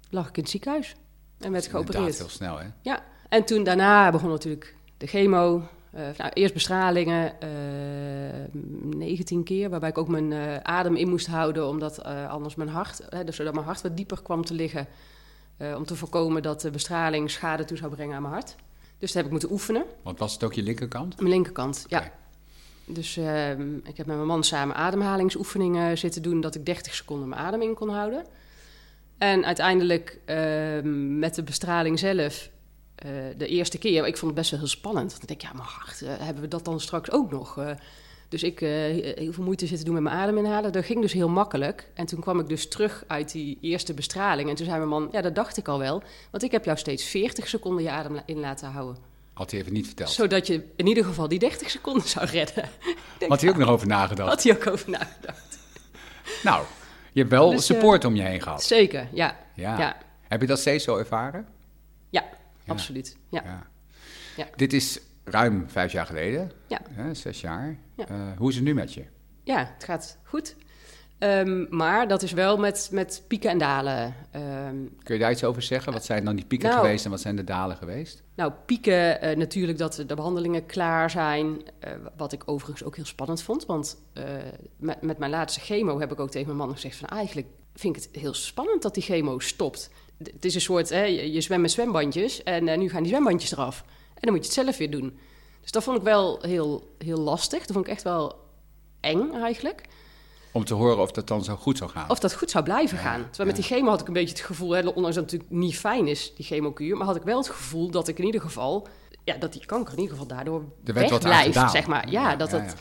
lag 0.10 0.28
ik 0.30 0.36
in 0.38 0.42
het 0.42 0.52
ziekenhuis 0.52 0.96
en 1.40 1.52
werd 1.52 1.68
geopereerd. 1.68 2.18
heel 2.18 2.30
snel, 2.30 2.58
hè? 2.60 2.66
Ja, 2.82 3.04
en 3.30 3.44
toen 3.46 3.64
daarna 3.64 4.12
begon 4.12 4.30
natuurlijk 4.30 4.76
de 4.98 5.08
chemo. 5.08 5.64
Eh, 5.92 6.02
nou, 6.18 6.32
eerst 6.34 6.54
bestralingen, 6.54 7.42
eh 7.42 7.50
19 8.98 9.44
keer, 9.44 9.70
waarbij 9.70 9.90
ik 9.90 9.98
ook 9.98 10.08
mijn 10.08 10.34
eh, 10.34 10.58
adem 10.58 10.96
in 10.96 11.10
moest 11.10 11.28
houden, 11.28 11.68
omdat 11.68 11.98
eh, 11.98 12.30
anders 12.30 12.56
mijn 12.56 12.70
hart, 12.70 13.02
hè, 13.10 13.24
dus 13.24 13.36
zodat 13.36 13.54
mijn 13.54 13.66
hart 13.66 13.82
wat 13.82 13.98
dieper 13.98 14.22
kwam 14.22 14.46
te 14.46 14.54
liggen, 14.54 14.88
eh, 15.58 15.76
om 15.76 15.86
te 15.86 15.96
voorkomen 15.96 16.42
dat 16.42 16.62
de 16.62 16.72
bestraling 16.72 17.32
schade 17.32 17.66
toe 17.66 17.78
zou 17.78 17.92
brengen 17.96 18.16
aan 18.16 18.22
mijn 18.22 18.34
hart. 18.34 18.56
Dus 18.98 19.08
dat 19.08 19.14
heb 19.14 19.26
ik 19.26 19.32
moeten 19.32 19.52
oefenen. 19.52 19.86
Want 20.02 20.20
was 20.20 20.34
het 20.34 20.44
ook 20.44 20.54
je 20.54 20.64
linkerkant? 20.64 21.16
Mijn 21.18 21.30
linkerkant, 21.30 21.86
ja. 21.88 22.12
Dus 22.86 23.18
ehm, 23.18 23.76
ik 23.76 23.98
heb 23.98 24.06
met 24.06 24.16
mijn 24.16 24.28
man 24.28 24.44
samen 24.44 24.76
ademhalingsoefeningen 24.76 25.98
zitten 25.98 26.22
doen, 26.22 26.42
dat 26.42 26.56
ik 26.56 26.66
30 26.66 26.94
seconden 26.94 27.30
mijn 27.30 27.42
adem 27.42 27.62
in 27.62 27.74
kon 27.74 27.90
houden. 27.90 28.26
En 29.18 29.46
uiteindelijk 29.46 30.20
ehm, 30.26 31.20
met 31.20 31.36
de 31.36 31.44
bestraling 31.44 32.00
zelf, 32.00 32.50
eh, 33.00 33.12
de 33.38 33.48
eerste 33.48 33.78
keer, 33.78 34.08
ik 34.08 34.18
vond 34.18 34.32
het 34.32 34.40
best 34.40 34.52
wel 34.52 34.60
heel 34.60 34.70
spannend. 34.70 35.12
Want 35.12 35.22
ik 35.22 35.28
denk, 35.28 35.42
ja, 35.42 35.62
hart, 35.62 36.02
eh, 36.02 36.10
hebben 36.18 36.44
we 36.44 36.50
dat 36.50 36.66
dan 36.66 36.80
straks 36.80 37.12
ook 37.12 37.32
nog? 37.32 37.58
Eh, 37.58 37.70
dus 38.30 38.44
ik 38.44 38.60
heel 38.60 39.34
veel 39.34 39.44
moeite 39.44 39.68
zitten 39.68 39.86
doen 39.86 39.94
met 39.94 40.04
mijn 40.04 40.16
adem 40.16 40.38
inhalen. 40.38 40.72
Dat 40.72 40.86
ging 40.86 41.02
dus 41.02 41.14
heel 41.14 41.30
makkelijk. 41.30 41.90
En 41.94 42.06
toen 42.06 42.20
kwam 42.20 42.40
ik 42.40 42.48
dus 42.48 42.68
terug 42.68 43.04
uit 43.08 43.32
die 43.32 43.58
eerste 43.62 43.94
bestraling. 43.94 44.50
En 44.50 44.56
toen 44.56 44.66
zei 44.66 44.78
mijn 44.78 44.90
man, 44.90 45.10
ja, 45.12 45.22
dat 45.22 45.36
dacht 45.36 45.58
ik 45.58 45.68
al 45.68 45.80
wel. 45.80 46.04
Want 46.32 46.44
ik 46.44 46.52
heb 46.52 46.66
jou 46.66 46.78
steeds 46.78 47.04
40 47.04 47.48
seconden 47.48 47.84
je 47.84 47.90
adem 47.90 48.22
in 48.26 48.40
laten 48.40 48.72
houden. 48.72 48.98
Had 49.34 49.52
hij 49.52 49.60
even 49.60 49.74
niet 49.74 49.86
verteld. 49.86 50.10
Zodat 50.10 50.48
je 50.48 50.64
in 50.76 50.88
ieder 50.88 51.06
geval 51.06 51.28
die 51.28 51.40
30 51.40 51.70
seconden 51.70 52.08
zou 52.08 52.26
redden. 52.26 52.70
Denk, 53.20 53.32
Had 53.32 53.42
hij 53.42 53.50
ook 53.50 53.58
nog 53.58 53.70
over 53.70 53.88
nagedacht? 53.88 54.30
Had 54.30 54.44
hij 54.44 54.54
ook 54.56 54.68
over 54.68 54.90
nagedacht. 54.90 55.60
Nou, 56.44 56.66
je 57.12 57.20
hebt 57.20 57.32
wel 57.32 57.50
Dus, 57.50 57.66
support 57.66 58.06
om 58.06 58.16
je 58.16 58.22
heen 58.22 58.42
gehad. 58.42 58.64
Zeker, 58.64 59.08
ja. 59.12 59.38
Ja. 59.56 59.78
Ja, 59.78 59.98
Heb 60.28 60.42
je 60.42 60.48
dat 60.48 60.60
steeds 60.60 60.84
zo 60.84 60.98
ervaren? 60.98 61.48
Absoluut. 62.70 63.18
Ja. 63.30 63.68
Dit 64.56 64.74
is 64.74 65.00
ruim 65.24 65.70
vijf 65.70 65.92
jaar 65.92 66.06
geleden. 66.06 66.52
Ja. 66.68 66.80
Hè, 66.92 67.14
zes 67.14 67.42
jaar. 67.42 67.78
Ja. 67.96 68.08
Eh, 68.08 68.16
hoe 68.38 68.50
is 68.50 68.56
het 68.56 68.64
nu 68.64 68.74
met 68.74 68.94
je? 68.94 69.06
ja, 69.44 69.72
het 69.74 69.84
gaat 69.84 70.18
goed. 70.24 70.56
Ehm, 71.18 71.66
maar 71.70 72.08
dat 72.08 72.22
is 72.24 72.32
wel 72.32 72.58
met, 72.58 72.90
met 72.92 73.24
pieken 73.28 73.50
en 73.50 73.58
dalen. 73.58 74.16
Ehm, 74.32 74.76
Kun 75.04 75.16
je 75.16 75.22
daar 75.22 75.32
iets 75.32 75.44
over 75.44 75.62
zeggen? 75.62 75.94
Wat 75.94 76.06
zijn 76.06 76.26
dan 76.26 76.36
die 76.36 76.46
pieken 76.46 76.70
Nou- 76.70 76.82
geweest 76.82 77.06
en 77.06 77.12
wat 77.12 77.20
zijn 77.22 77.36
de 77.36 77.44
dalen 77.44 77.78
geweest? 77.78 78.24
nou, 78.36 78.52
pieken 78.66 79.22
eh, 79.22 79.38
natuurlijk 79.38 79.78
dat 79.78 80.04
de 80.08 80.16
behandelingen 80.16 80.66
klaar 80.66 81.10
zijn. 81.10 81.62
eh, 81.80 81.92
wat 82.18 82.32
ik 82.32 82.44
overigens 82.46 82.84
ook 82.84 82.96
heel 82.96 83.06
spannend 83.06 83.42
vond. 83.44 83.66
Want 83.66 83.98
met, 84.78 85.02
met 85.02 85.18
mijn 85.18 85.32
laatste 85.32 85.60
chemo 85.60 86.00
heb 86.00 86.12
ik 86.12 86.20
ook 86.20 86.30
tegen 86.32 86.48
mijn 86.48 86.58
man 86.60 86.72
gezegd... 86.72 86.96
van 86.98 87.10
eigenlijk 87.10 87.48
vind 87.74 87.96
ik 87.96 88.04
het 88.04 88.22
heel 88.22 88.34
spannend 88.34 88.82
dat 88.82 88.94
die 88.94 89.04
chemo 89.04 89.40
stopt. 89.40 89.90
Het 90.24 90.46
is 90.46 90.56
een 90.56 90.62
soort, 90.62 90.90
hè, 90.90 91.04
je, 91.04 91.42
zwemt 91.42 91.62
met 91.62 91.72
zwembandjes 91.72 92.44
en 92.44 92.68
eh, 92.68 92.78
nu 92.78 92.90
gaan 92.90 93.04
die 93.04 93.12
zwembandjes 93.12 93.52
eraf. 93.52 93.84
En 94.14 94.22
dan 94.22 94.34
moet 94.34 94.40
je 94.40 94.52
het 94.52 94.66
zelf 94.66 94.78
weer 94.78 94.92
doen. 94.92 95.20
Dus 95.62 95.72
dat 95.72 95.84
vond 95.84 95.98
ik 95.98 96.04
wel 96.04 96.40
heel, 96.42 96.96
heel 96.98 97.18
lastig. 97.18 97.60
Dat 97.60 97.72
vond 97.72 97.86
ik 97.86 97.92
echt 97.92 98.04
wel 98.04 98.36
eng 99.00 99.32
eigenlijk. 99.34 99.82
Om 100.52 100.66
te 100.66 100.74
horen 100.74 101.00
of 101.00 101.12
dat 101.12 101.28
dan 101.28 101.44
zo 101.44 101.56
goed 101.56 101.78
zou 101.78 101.90
gaan. 101.90 102.10
Of 102.10 102.20
dat 102.20 102.34
goed 102.34 102.52
zou 102.52 102.64
blijven 102.64 102.98
Ja, 102.98 103.04
gaan. 103.04 103.22
Terwijl 103.22 103.48
met 103.48 103.56
die 103.56 103.76
chemo 103.76 103.90
had 103.90 104.02
ik 104.02 104.08
een 104.08 104.14
beetje 104.14 104.36
het 104.36 104.46
gevoel, 104.46 104.72
hè, 104.72 104.80
ondanks 104.80 105.16
dat 105.16 105.24
het 105.24 105.32
natuurlijk 105.32 105.52
niet 105.52 105.78
fijn 105.78 106.08
is, 106.08 106.36
die 106.36 106.46
chemokuur, 106.46 106.98
maar 106.98 107.06
had 107.08 107.16
ik 107.16 107.24
wel 107.24 107.38
het 107.38 107.50
gevoel 107.50 107.92
dat 107.92 108.08
ik 108.08 108.20
in 108.20 108.26
ieder 108.26 108.42
geval, 108.42 108.88
ja, 109.24 109.38
dat 109.38 109.54
die 109.54 109.66
kanker 109.66 109.94
in 109.94 110.00
ieder 110.00 110.18
geval 110.18 110.36
daardoor 110.36 110.64
wegblijft, 110.84 111.72
zeg 111.72 111.88
maar. 111.88 112.10
Ja, 112.10 112.36
dat 112.36 112.52
ja, 112.52 112.58
dat... 112.58 112.72
ja. 112.72 112.78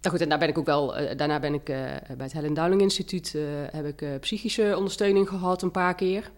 Nou 0.00 0.14
goed, 0.16 0.20
en 0.20 0.28
daar 0.28 0.38
ben 0.38 0.48
ik 0.48 0.58
ook 0.58 0.66
wel, 0.66 0.96
eh, 0.96 1.16
daarna 1.16 1.40
ben 1.40 1.54
ik 1.54 1.68
eh, 1.68 1.76
bij 2.16 2.16
het 2.16 2.32
Helen 2.32 2.54
Dowling 2.54 2.80
Instituut, 2.80 3.36
heb 3.70 3.86
ik 3.86 4.20
psychische 4.20 4.74
ondersteuning 4.76 5.28
gehad 5.28 5.62
een 5.62 5.70
paar 5.70 5.94
keer. 5.94 6.30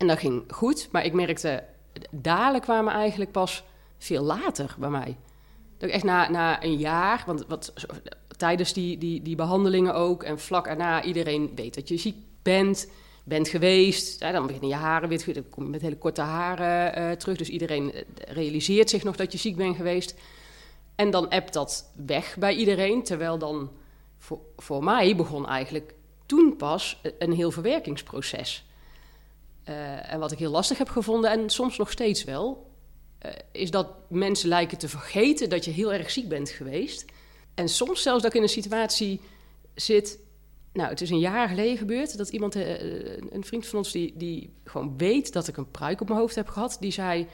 En 0.00 0.06
dat 0.06 0.18
ging 0.18 0.44
goed, 0.48 0.88
maar 0.92 1.04
ik 1.04 1.12
merkte, 1.12 1.64
dalen 2.10 2.60
kwamen 2.60 2.92
eigenlijk 2.92 3.32
pas 3.32 3.64
veel 3.98 4.22
later 4.22 4.74
bij 4.78 4.90
mij. 4.90 5.16
Dat 5.78 5.90
echt 5.90 6.04
na, 6.04 6.30
na 6.30 6.64
een 6.64 6.76
jaar, 6.76 7.22
want 7.26 7.44
wat, 7.48 7.72
tijdens 8.36 8.72
die, 8.72 8.98
die, 8.98 9.22
die 9.22 9.36
behandelingen 9.36 9.94
ook 9.94 10.22
en 10.22 10.38
vlak 10.38 10.66
erna, 10.66 11.02
iedereen 11.02 11.52
weet 11.54 11.74
dat 11.74 11.88
je 11.88 11.96
ziek 11.96 12.16
bent, 12.42 12.90
bent 13.24 13.48
geweest. 13.48 14.20
Ja, 14.20 14.32
dan 14.32 14.46
beginnen 14.46 14.68
je 14.68 14.74
haren 14.74 15.08
weer, 15.08 15.34
dan 15.34 15.48
kom 15.48 15.64
je 15.64 15.70
met 15.70 15.80
hele 15.80 15.98
korte 15.98 16.20
haren 16.20 16.94
eh, 16.94 17.16
terug. 17.16 17.36
Dus 17.36 17.48
iedereen 17.48 17.92
eh, 17.92 18.02
realiseert 18.28 18.90
zich 18.90 19.04
nog 19.04 19.16
dat 19.16 19.32
je 19.32 19.38
ziek 19.38 19.56
bent 19.56 19.76
geweest. 19.76 20.14
En 20.94 21.10
dan 21.10 21.28
appt 21.28 21.52
dat 21.52 21.92
weg 22.06 22.36
bij 22.38 22.54
iedereen, 22.54 23.02
terwijl 23.02 23.38
dan 23.38 23.70
voor, 24.18 24.40
voor 24.56 24.84
mij 24.84 25.16
begon 25.16 25.46
eigenlijk 25.46 25.94
toen 26.26 26.56
pas 26.56 27.00
een 27.18 27.32
heel 27.32 27.50
verwerkingsproces. 27.50 28.64
Eh, 29.70 30.12
en 30.12 30.18
wat 30.18 30.32
ik 30.32 30.38
heel 30.38 30.50
lastig 30.50 30.78
heb 30.78 30.88
gevonden, 30.88 31.30
en 31.30 31.50
soms 31.50 31.76
nog 31.76 31.90
steeds 31.90 32.24
wel, 32.24 32.70
eh, 33.18 33.32
is 33.52 33.70
dat 33.70 33.88
mensen 34.08 34.48
lijken 34.48 34.78
te 34.78 34.88
vergeten 34.88 35.48
dat 35.48 35.64
je 35.64 35.70
heel 35.70 35.92
erg 35.92 36.10
ziek 36.10 36.28
bent 36.28 36.50
geweest. 36.50 37.04
En 37.54 37.68
soms 37.68 38.02
zelfs 38.02 38.22
dat 38.22 38.30
ik 38.30 38.36
in 38.36 38.42
een 38.42 38.48
situatie 38.48 39.20
zit. 39.74 40.18
Nou, 40.72 40.88
het 40.88 41.00
is 41.00 41.10
een 41.10 41.18
jaar 41.18 41.48
geleden 41.48 41.76
gebeurd 41.76 42.16
dat 42.16 42.28
iemand, 42.28 42.54
eh, 42.54 43.16
een 43.16 43.44
vriend 43.44 43.66
van 43.66 43.78
ons, 43.78 43.92
die, 43.92 44.16
die 44.16 44.52
gewoon 44.64 44.96
weet 44.96 45.32
dat 45.32 45.48
ik 45.48 45.56
een 45.56 45.70
pruik 45.70 46.00
op 46.00 46.08
mijn 46.08 46.20
hoofd 46.20 46.34
heb 46.34 46.48
gehad, 46.48 46.76
die 46.80 46.92
zei. 46.92 47.26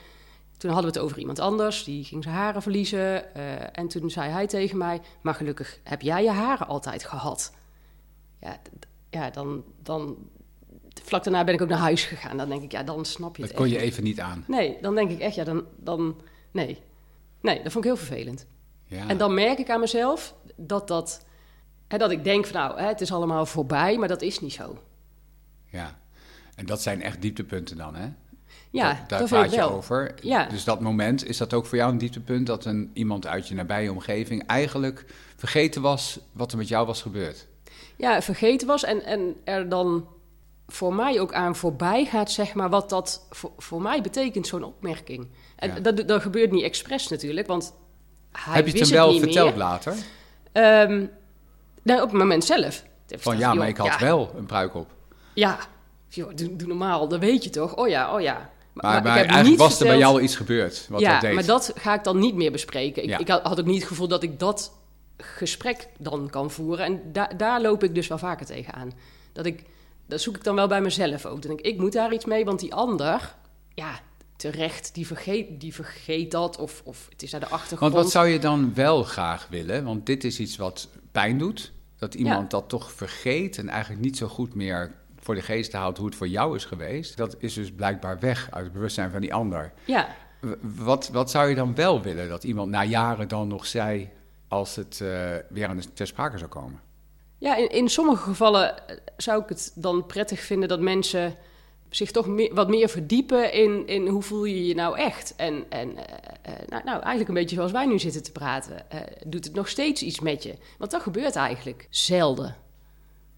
Toen 0.56 0.70
hadden 0.70 0.92
we 0.92 0.98
het 0.98 1.06
over 1.06 1.18
iemand 1.18 1.38
anders, 1.38 1.84
die 1.84 2.04
ging 2.04 2.22
zijn 2.22 2.34
haren 2.34 2.62
verliezen. 2.62 3.34
en 3.74 3.88
toen 3.88 4.10
zei 4.10 4.30
hij 4.30 4.46
tegen 4.46 4.78
mij: 4.78 5.00
Maar 5.20 5.34
gelukkig 5.34 5.80
heb 5.82 6.02
jij 6.02 6.22
je 6.22 6.30
haren 6.30 6.66
altijd 6.66 7.04
gehad. 7.04 7.52
Ja, 8.40 8.60
ja 9.10 9.30
dan, 9.30 9.64
dan. 9.82 10.16
Vlak 11.04 11.24
daarna 11.24 11.44
ben 11.44 11.54
ik 11.54 11.62
ook 11.62 11.68
naar 11.68 11.78
huis 11.78 12.04
gegaan. 12.04 12.36
Dan 12.36 12.48
denk 12.48 12.62
ik, 12.62 12.72
ja, 12.72 12.82
dan 12.82 13.04
snap 13.04 13.36
je 13.36 13.42
Dat 13.42 13.50
het 13.50 13.60
kon 13.60 13.66
echt 13.66 13.76
je 13.76 13.80
even 13.80 14.04
niet 14.04 14.20
aan. 14.20 14.44
Nee, 14.46 14.78
dan 14.80 14.94
denk 14.94 15.10
ik 15.10 15.18
echt, 15.18 15.34
ja, 15.34 15.44
dan, 15.44 15.64
dan 15.76 16.20
nee. 16.50 16.78
Nee, 17.40 17.62
dat 17.62 17.72
vond 17.72 17.84
ik 17.84 17.90
heel 17.90 18.06
vervelend. 18.06 18.46
Ja. 18.84 19.08
En 19.08 19.18
dan 19.18 19.34
merk 19.34 19.58
ik 19.58 19.70
aan 19.70 19.80
mezelf 19.80 20.34
dat 20.56 20.88
dat, 20.88 21.24
hè, 21.88 21.98
dat 21.98 22.10
ik 22.10 22.24
denk 22.24 22.46
van 22.46 22.60
nou, 22.60 22.80
hè, 22.80 22.86
het 22.86 23.00
is 23.00 23.12
allemaal 23.12 23.46
voorbij, 23.46 23.98
maar 23.98 24.08
dat 24.08 24.22
is 24.22 24.40
niet 24.40 24.52
zo. 24.52 24.78
Ja, 25.70 25.98
en 26.54 26.66
dat 26.66 26.82
zijn 26.82 27.02
echt 27.02 27.22
dieptepunten 27.22 27.76
dan, 27.76 27.94
hè? 27.94 28.08
Ja, 28.70 28.92
daar, 28.92 29.04
daar 29.08 29.18
dat 29.18 29.28
praat 29.28 29.50
je 29.50 29.56
wel. 29.56 29.70
over. 29.70 30.14
Ja. 30.22 30.46
Dus 30.46 30.64
dat 30.64 30.80
moment, 30.80 31.28
is 31.28 31.36
dat 31.36 31.54
ook 31.54 31.66
voor 31.66 31.78
jou 31.78 31.92
een 31.92 31.98
dieptepunt 31.98 32.46
dat 32.46 32.64
een, 32.64 32.90
iemand 32.92 33.26
uit 33.26 33.48
je 33.48 33.54
nabije 33.54 33.90
omgeving 33.90 34.46
eigenlijk 34.46 35.04
vergeten 35.36 35.82
was 35.82 36.18
wat 36.32 36.52
er 36.52 36.58
met 36.58 36.68
jou 36.68 36.86
was 36.86 37.02
gebeurd? 37.02 37.46
Ja, 37.96 38.22
vergeten 38.22 38.66
was 38.66 38.84
en, 38.84 39.04
en 39.04 39.36
er 39.44 39.68
dan 39.68 40.08
voor 40.68 40.94
mij 40.94 41.20
ook 41.20 41.32
aan 41.32 41.56
voorbij 41.56 42.04
gaat, 42.04 42.30
zeg 42.30 42.54
maar, 42.54 42.70
wat 42.70 42.90
dat 42.90 43.26
voor, 43.30 43.52
voor 43.58 43.82
mij 43.82 44.00
betekent, 44.00 44.46
zo'n 44.46 44.64
opmerking. 44.64 45.28
En 45.56 45.74
Ja. 45.74 45.80
dat, 45.80 46.08
dat 46.08 46.22
gebeurt 46.22 46.50
niet 46.50 46.62
expres 46.62 47.08
natuurlijk, 47.08 47.46
want 47.46 47.74
hij 48.32 48.54
Heb 48.54 48.66
je 48.66 48.72
het 48.78 48.80
hem 48.80 48.90
wel 48.98 49.18
verteld 49.18 49.48
meer. 49.50 49.58
later? 49.58 49.94
Ehm, 50.52 51.04
nou, 51.82 52.02
op 52.02 52.08
het 52.10 52.18
moment 52.18 52.44
zelf. 52.44 52.84
Van 53.06 53.38
ja, 53.38 53.54
maar 53.54 53.68
ik 53.68 53.76
had 53.76 53.86
ja, 53.86 53.98
wel 53.98 54.32
een 54.36 54.46
pruik 54.46 54.74
op. 54.74 54.86
Ja, 55.34 55.58
joh, 56.08 56.34
doe, 56.34 56.56
doe 56.56 56.68
normaal, 56.68 57.08
dat 57.08 57.20
weet 57.20 57.44
je 57.44 57.50
toch? 57.50 57.76
Oh 57.76 57.88
ja, 57.88 58.14
oh 58.14 58.20
ja. 58.20 58.50
Maar, 58.72 58.84
maar, 58.84 58.96
ik 58.98 59.04
heb 59.04 59.14
eigenlijk 59.14 59.48
niet 59.48 59.58
was 59.58 59.80
er 59.80 59.86
bij 59.86 59.98
jou 59.98 60.20
iets 60.22 60.36
gebeurd 60.36 60.86
wat 60.90 61.00
ja, 61.00 61.12
dat 61.12 61.20
deed. 61.20 61.34
maar 61.34 61.44
dat 61.46 61.72
ga 61.76 61.94
ik 61.94 62.04
dan 62.04 62.18
niet 62.18 62.34
meer 62.34 62.52
bespreken. 62.52 63.02
Ik, 63.02 63.08
Ja. 63.08 63.18
ik 63.18 63.28
had, 63.28 63.42
had 63.42 63.60
ook 63.60 63.66
niet 63.66 63.78
het 63.78 63.88
gevoel 63.88 64.08
dat 64.08 64.22
ik 64.22 64.38
dat 64.38 64.72
gesprek 65.16 65.88
dan 65.98 66.30
kan 66.30 66.50
voeren. 66.50 66.84
En 66.84 67.00
da- 67.12 67.30
daar 67.36 67.60
loop 67.60 67.82
ik 67.84 67.94
dus 67.94 68.06
wel 68.06 68.18
vaker 68.18 68.46
tegenaan. 68.46 68.92
Dat 69.32 69.46
ik, 69.46 69.62
dat 70.06 70.20
zoek 70.20 70.36
ik 70.36 70.44
dan 70.44 70.54
wel 70.54 70.68
bij 70.68 70.80
mezelf 70.80 71.26
ook. 71.26 71.42
Dan 71.42 71.56
denk 71.56 71.60
ik, 71.60 71.72
ik 71.72 71.78
moet 71.80 71.92
daar 71.92 72.12
iets 72.12 72.24
mee, 72.24 72.44
want 72.44 72.60
die 72.60 72.74
ander, 72.74 73.34
ja, 73.74 74.00
terecht, 74.36 74.94
die 74.94 75.06
vergeet, 75.06 75.60
die 75.60 75.74
vergeet 75.74 76.30
dat. 76.30 76.58
Of, 76.58 76.82
of 76.84 77.06
het 77.10 77.22
is 77.22 77.30
naar 77.30 77.40
de 77.40 77.48
achtergrond. 77.48 77.92
Want 77.92 78.04
wat 78.04 78.12
zou 78.12 78.26
je 78.26 78.38
dan 78.38 78.74
wel 78.74 79.02
graag 79.02 79.46
willen? 79.50 79.84
Want 79.84 80.06
dit 80.06 80.24
is 80.24 80.40
iets 80.40 80.56
wat 80.56 80.88
pijn 81.12 81.38
doet. 81.38 81.72
Dat 81.96 82.14
iemand 82.14 82.50
dat 82.50 82.68
toch 82.68 82.92
vergeet 82.92 83.58
en 83.58 83.68
eigenlijk 83.68 84.02
niet 84.02 84.16
zo 84.16 84.28
goed 84.28 84.54
meer 84.54 84.94
voor 85.18 85.34
de 85.34 85.42
geest 85.42 85.72
houdt 85.72 85.98
hoe 85.98 86.06
het 86.06 86.16
voor 86.16 86.28
jou 86.28 86.56
is 86.56 86.64
geweest. 86.64 87.16
Dat 87.16 87.36
is 87.38 87.54
dus 87.54 87.72
blijkbaar 87.72 88.18
weg 88.18 88.48
uit 88.50 88.64
het 88.64 88.72
bewustzijn 88.72 89.10
van 89.10 89.20
die 89.20 89.34
ander. 89.34 89.72
Ja, 89.84 90.08
Wat, 90.60 91.08
wat 91.08 91.30
zou 91.30 91.48
je 91.48 91.54
dan 91.54 91.74
wel 91.74 92.02
willen 92.02 92.28
dat 92.28 92.44
iemand 92.44 92.70
na 92.70 92.84
jaren 92.84 93.28
dan 93.28 93.48
nog 93.48 93.66
zei 93.66 94.10
als 94.48 94.76
het 94.76 95.00
eh, 95.00 95.08
weer 95.48 95.68
aan 95.68 95.76
de 95.76 95.92
ter 95.92 96.06
sprake 96.06 96.38
zou 96.38 96.50
komen? 96.50 96.80
Ja, 97.38 97.56
in, 97.56 97.68
in 97.68 97.88
sommige 97.88 98.22
gevallen 98.22 98.88
eh, 98.88 98.96
zou 99.16 99.42
ik 99.42 99.48
het 99.48 99.72
dan 99.74 100.06
prettig 100.06 100.40
vinden 100.40 100.68
dat 100.68 100.80
mensen 100.80 101.34
zich 101.90 102.10
toch 102.10 102.26
meer, 102.26 102.54
wat 102.54 102.68
meer 102.68 102.88
verdiepen 102.88 103.52
in, 103.52 103.86
in 103.86 104.06
hoe 104.06 104.22
voel 104.22 104.44
je 104.44 104.66
je 104.66 104.74
nou 104.74 104.98
echt. 104.98 105.34
En, 105.36 105.64
en 105.68 105.96
eh, 105.96 106.04
eh, 106.42 106.68
nou, 106.68 106.84
nou, 106.84 107.00
eigenlijk 107.00 107.28
een 107.28 107.34
beetje 107.34 107.56
zoals 107.56 107.72
wij 107.72 107.86
nu 107.86 107.98
zitten 107.98 108.22
te 108.22 108.32
praten. 108.32 108.86
doet 109.26 109.44
het 109.44 109.54
nog 109.54 109.68
steeds 109.68 110.02
iets 110.02 110.20
met 110.20 110.42
je? 110.42 110.54
Want 110.78 110.90
dat 110.90 111.02
gebeurt 111.02 111.36
eigenlijk 111.36 111.86
zelden. 111.90 112.56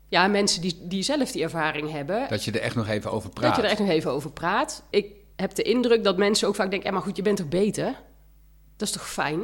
Ja, 0.09 0.27
mensen 0.27 0.61
die, 0.61 0.79
die 0.83 1.03
zelf 1.03 1.31
die 1.31 1.43
ervaring 1.43 1.91
hebben, 1.91 2.27
Dat 2.29 2.45
je 2.45 2.53
er 2.53 2.61
echt 2.61 2.75
nog 2.75 2.89
even 2.89 3.11
over 3.11 3.31
praat. 3.31 3.47
dat 3.47 3.57
je 3.57 3.63
er 3.63 3.71
echt 3.71 3.81
nog 3.81 3.89
even 3.89 4.11
over 4.11 4.31
praat. 4.31 4.83
Ik 4.91 5.13
heb 5.37 5.55
de 5.55 5.63
indruk 5.63 6.05
dat 6.05 6.17
mensen 6.17 6.49
ook 6.49 6.55
vaak 6.55 6.71
denken... 6.71 6.89
Ja, 6.89 6.95
maar 6.95 7.05
goed, 7.05 7.17
je 7.17 7.23
bent 7.23 7.37
toch 7.37 7.49
beter? 7.49 8.01
Dat 8.77 8.89
is 8.89 8.95
toch 8.95 9.11
fijn? 9.11 9.41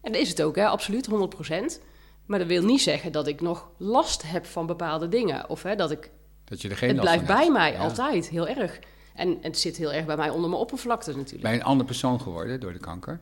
En 0.00 0.12
dat 0.12 0.20
is 0.20 0.28
het 0.28 0.42
ook, 0.42 0.56
hè? 0.56 0.66
absoluut, 0.66 1.08
100%. 1.08 1.80
Maar 2.26 2.38
dat 2.38 2.48
wil 2.48 2.64
niet 2.64 2.80
zeggen 2.80 3.12
dat 3.12 3.26
ik 3.26 3.40
nog 3.40 3.70
last 3.76 4.30
heb 4.30 4.46
van 4.46 4.66
bepaalde 4.66 5.08
dingen. 5.08 5.48
Of 5.50 5.62
hè, 5.62 5.76
dat 5.76 5.90
ik... 5.90 6.10
Dat 6.44 6.62
je 6.62 6.68
er 6.68 6.76
geen 6.76 6.88
Het 6.88 6.96
last 6.98 7.08
blijft 7.08 7.26
bij 7.26 7.36
hebt. 7.42 7.52
mij, 7.52 7.72
Ja. 7.72 7.78
altijd, 7.78 8.28
heel 8.28 8.48
erg. 8.48 8.78
En 9.14 9.38
het 9.40 9.58
zit 9.58 9.76
heel 9.76 9.92
erg 9.92 10.06
bij 10.06 10.16
mij 10.16 10.30
onder 10.30 10.48
mijn 10.50 10.62
oppervlakte 10.62 11.10
natuurlijk. 11.16 11.42
Ben 11.42 11.52
je 11.52 11.58
een 11.58 11.64
andere 11.64 11.86
persoon 11.88 12.20
geworden 12.20 12.60
door 12.60 12.72
de 12.72 12.78
kanker? 12.78 13.20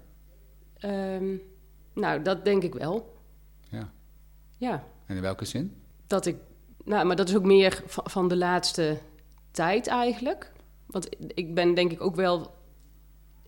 Ehm, 0.79 1.37
nou, 1.95 2.23
dat 2.23 2.45
denk 2.45 2.63
ik 2.63 2.75
wel. 2.75 3.15
Ja. 3.71 3.93
Ja, 4.57 4.85
En 5.07 5.17
in 5.17 5.23
welke 5.23 5.45
zin? 5.45 5.83
dat 6.07 6.27
ik... 6.27 6.37
Nou, 6.85 7.07
maar 7.07 7.17
dat 7.17 7.29
is 7.29 7.37
ook 7.37 7.45
meer 7.45 7.83
van, 7.87 8.05
van 8.11 8.29
de 8.29 8.37
laatste 8.37 8.99
tijd 9.51 9.87
eigenlijk. 9.87 10.53
Want 10.87 11.09
ik 11.35 11.55
ben 11.55 11.75
denk 11.75 11.93
ik 11.93 12.01
ook 12.03 12.15
wel... 12.17 12.55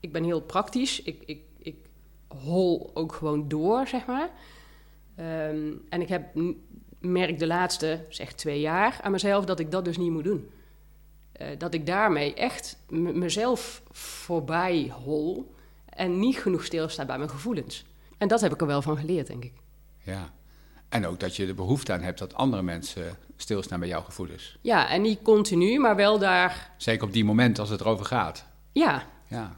Ik 0.00 0.12
ben 0.12 0.24
heel 0.24 0.40
praktisch. 0.40 1.02
Ik, 1.02 1.22
ik, 1.26 1.40
ik 1.58 1.76
hol 2.28 2.90
ook 2.94 3.12
gewoon 3.12 3.48
door, 3.48 3.86
zeg 3.86 4.06
maar. 4.06 4.30
Ehm, 5.16 5.72
en 5.88 6.00
ik 6.00 6.08
heb 6.08 6.26
merk 7.00 7.38
de 7.38 7.46
laatste, 7.46 8.04
zeg 8.08 8.32
twee 8.32 8.60
jaar, 8.60 8.98
aan 9.02 9.10
mezelf 9.12 9.44
dat 9.44 9.60
ik 9.60 9.70
dat 9.70 9.84
dus 9.84 9.96
niet 9.96 10.10
moet 10.10 10.24
doen. 10.24 10.50
Eh, 11.32 11.46
dat 11.58 11.74
ik 11.74 11.86
daarmee 11.86 12.34
echt 12.34 12.78
mezelf 12.88 13.82
voorbij 13.90 14.92
hol 15.04 15.54
en 15.84 16.18
niet 16.18 16.36
genoeg 16.36 16.64
stilsta 16.64 17.04
bij 17.04 17.18
mijn 17.18 17.30
gevoelens. 17.30 17.84
En 18.18 18.28
dat 18.28 18.40
heb 18.40 18.52
ik 18.52 18.60
er 18.60 18.66
wel 18.66 18.82
van 18.82 18.96
geleerd, 18.98 19.26
denk 19.26 19.44
ik. 19.44 19.52
Ja. 20.02 20.30
En 20.88 21.06
ook 21.06 21.20
dat 21.20 21.36
je 21.36 21.46
er 21.46 21.54
behoefte 21.54 21.92
aan 21.92 22.02
hebt 22.02 22.18
dat 22.18 22.34
andere 22.34 22.62
mensen 22.62 23.16
stilstaan 23.36 23.78
bij 23.80 23.88
jouw 23.88 24.02
gevoelens. 24.02 24.58
Ja, 24.60 24.88
en 24.88 25.02
niet 25.02 25.22
continu, 25.22 25.78
maar 25.78 25.96
wel 25.96 26.18
daar. 26.18 26.70
Zeker 26.76 27.06
op 27.06 27.12
die 27.12 27.24
moment 27.24 27.58
als 27.58 27.68
het 27.68 27.80
erover 27.80 28.04
gaat. 28.04 28.46
Ja, 28.72 29.06
Ja. 29.28 29.56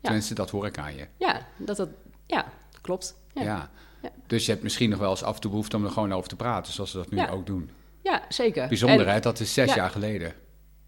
Tenminste, 0.00 0.34
dat 0.34 0.50
hoor 0.50 0.66
ik 0.66 0.78
aan 0.78 0.94
je. 0.96 1.06
ja, 1.16 1.46
dat 1.56 1.76
dat. 1.76 1.88
Ja, 2.26 2.46
klopt. 2.80 3.16
Ja. 3.34 3.42
Ja, 3.42 3.70
Ja. 4.02 4.08
Dus 4.26 4.44
je 4.46 4.50
hebt 4.50 4.62
misschien 4.62 4.90
nog 4.90 4.98
wel 4.98 5.10
eens 5.10 5.22
af 5.22 5.34
en 5.34 5.40
toe 5.40 5.50
behoefte 5.50 5.76
om 5.76 5.84
er 5.84 5.90
gewoon 5.90 6.12
over 6.12 6.28
te 6.28 6.36
praten, 6.36 6.72
zoals 6.72 6.92
we 6.92 6.98
dat 6.98 7.10
nu 7.10 7.16
Ja. 7.16 7.28
ook 7.28 7.46
doen. 7.46 7.70
ja 8.02 8.22
zeker. 8.28 8.68
Bijzonder, 8.68 9.06
En- 9.06 9.12
hè? 9.12 9.20
Dat 9.20 9.40
is 9.40 9.52
zes 9.54 9.68
ja. 9.68 9.74
jaar 9.76 9.90
geleden. 9.90 10.32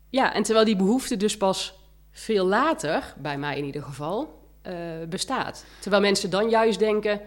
Ja, 0.09 0.35
en 0.35 0.43
terwijl 0.43 0.65
die 0.67 0.77
behoefte 0.77 1.17
dus 1.17 1.37
pas 1.37 1.75
veel 2.11 2.47
later, 2.47 3.15
bij 3.19 3.39
mij 3.39 3.59
in 3.59 3.65
ieder 3.65 3.83
geval, 3.83 4.43
eh, 4.63 4.75
bestaat. 5.09 5.65
Terwijl 5.81 6.03
mensen 6.03 6.31
dan 6.31 6.49
juist 6.49 6.79
denken: 6.79 7.21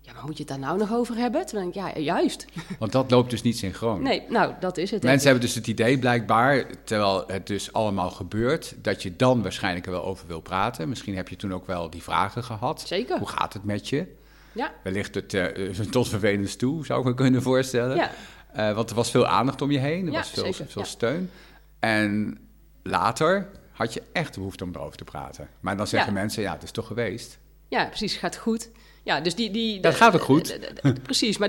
ja, 0.00 0.12
maar 0.12 0.24
moet 0.24 0.32
je 0.36 0.38
het 0.42 0.48
daar 0.48 0.58
nou 0.58 0.78
nog 0.78 0.92
over 0.92 1.16
hebben? 1.16 1.46
Terwijl 1.46 1.68
ik, 1.68 1.74
ja, 1.74 1.98
juist. 1.98 2.46
Want 2.78 2.92
dat 2.92 3.10
loopt 3.10 3.30
dus 3.30 3.42
niet 3.42 3.58
synchroon. 3.58 4.02
Nee, 4.02 4.22
nou, 4.28 4.54
dat 4.60 4.76
is 4.76 4.90
het. 4.90 5.02
Mensen 5.02 5.28
hebben 5.28 5.46
dus 5.46 5.54
het 5.54 5.66
idee 5.66 5.98
blijkbaar, 5.98 6.66
terwijl 6.84 7.24
het 7.26 7.46
dus 7.46 7.72
allemaal 7.72 8.10
gebeurt, 8.10 8.74
dat 8.82 9.02
je 9.02 9.16
dan 9.16 9.42
waarschijnlijk 9.42 9.86
er 9.86 9.92
wel 9.92 10.04
over 10.04 10.26
wil 10.26 10.40
praten. 10.40 10.88
Misschien 10.88 11.16
heb 11.16 11.28
je 11.28 11.36
toen 11.36 11.54
ook 11.54 11.66
wel 11.66 11.90
die 11.90 12.02
vragen 12.02 12.44
gehad. 12.44 12.82
Zeker. 12.86 13.18
Hoe 13.18 13.28
gaat 13.28 13.52
het 13.52 13.64
met 13.64 13.88
je? 13.88 14.18
Ja, 14.52 14.72
Wellicht 14.82 15.14
het, 15.14 15.34
eh, 15.34 15.68
tot 15.90 16.08
vervelens 16.08 16.56
toe, 16.56 16.84
zou 16.86 17.00
ik 17.00 17.06
me 17.06 17.14
kunnen 17.14 17.42
voorstellen. 17.42 17.96
ja, 17.96 18.10
Eh, 18.52 18.74
want 18.74 18.90
er 18.90 18.96
was 18.96 19.10
veel 19.10 19.26
aandacht 19.26 19.62
om 19.62 19.70
je 19.70 19.78
heen, 19.78 20.06
er 20.06 20.12
Ja, 20.12 20.18
was 20.18 20.30
veel, 20.30 20.44
zeker, 20.44 20.66
veel 20.68 20.82
ja. 20.82 20.88
steun. 20.88 21.30
En 21.78 22.38
later 22.82 23.48
had 23.72 23.94
je 23.94 24.02
echt 24.12 24.34
behoefte 24.36 24.64
om 24.64 24.70
erover 24.74 24.96
te 24.96 25.04
praten. 25.04 25.48
Maar 25.60 25.76
dan 25.76 25.86
zeggen 25.86 26.12
mensen, 26.12 26.42
ja, 26.42 26.52
het 26.52 26.62
is 26.62 26.70
toch 26.70 26.86
geweest. 26.86 27.38
ja, 27.68 27.84
precies, 27.86 28.16
gaat 28.16 28.36
goed. 28.36 28.70
Ja, 29.02 29.20
dus 29.20 29.34
die... 29.34 29.50
die 29.50 29.80
Dat 29.80 29.94
gaat 29.94 30.14
ook 30.14 30.20
goed. 30.22 30.58
Precies, 31.02 31.38
maar 31.38 31.48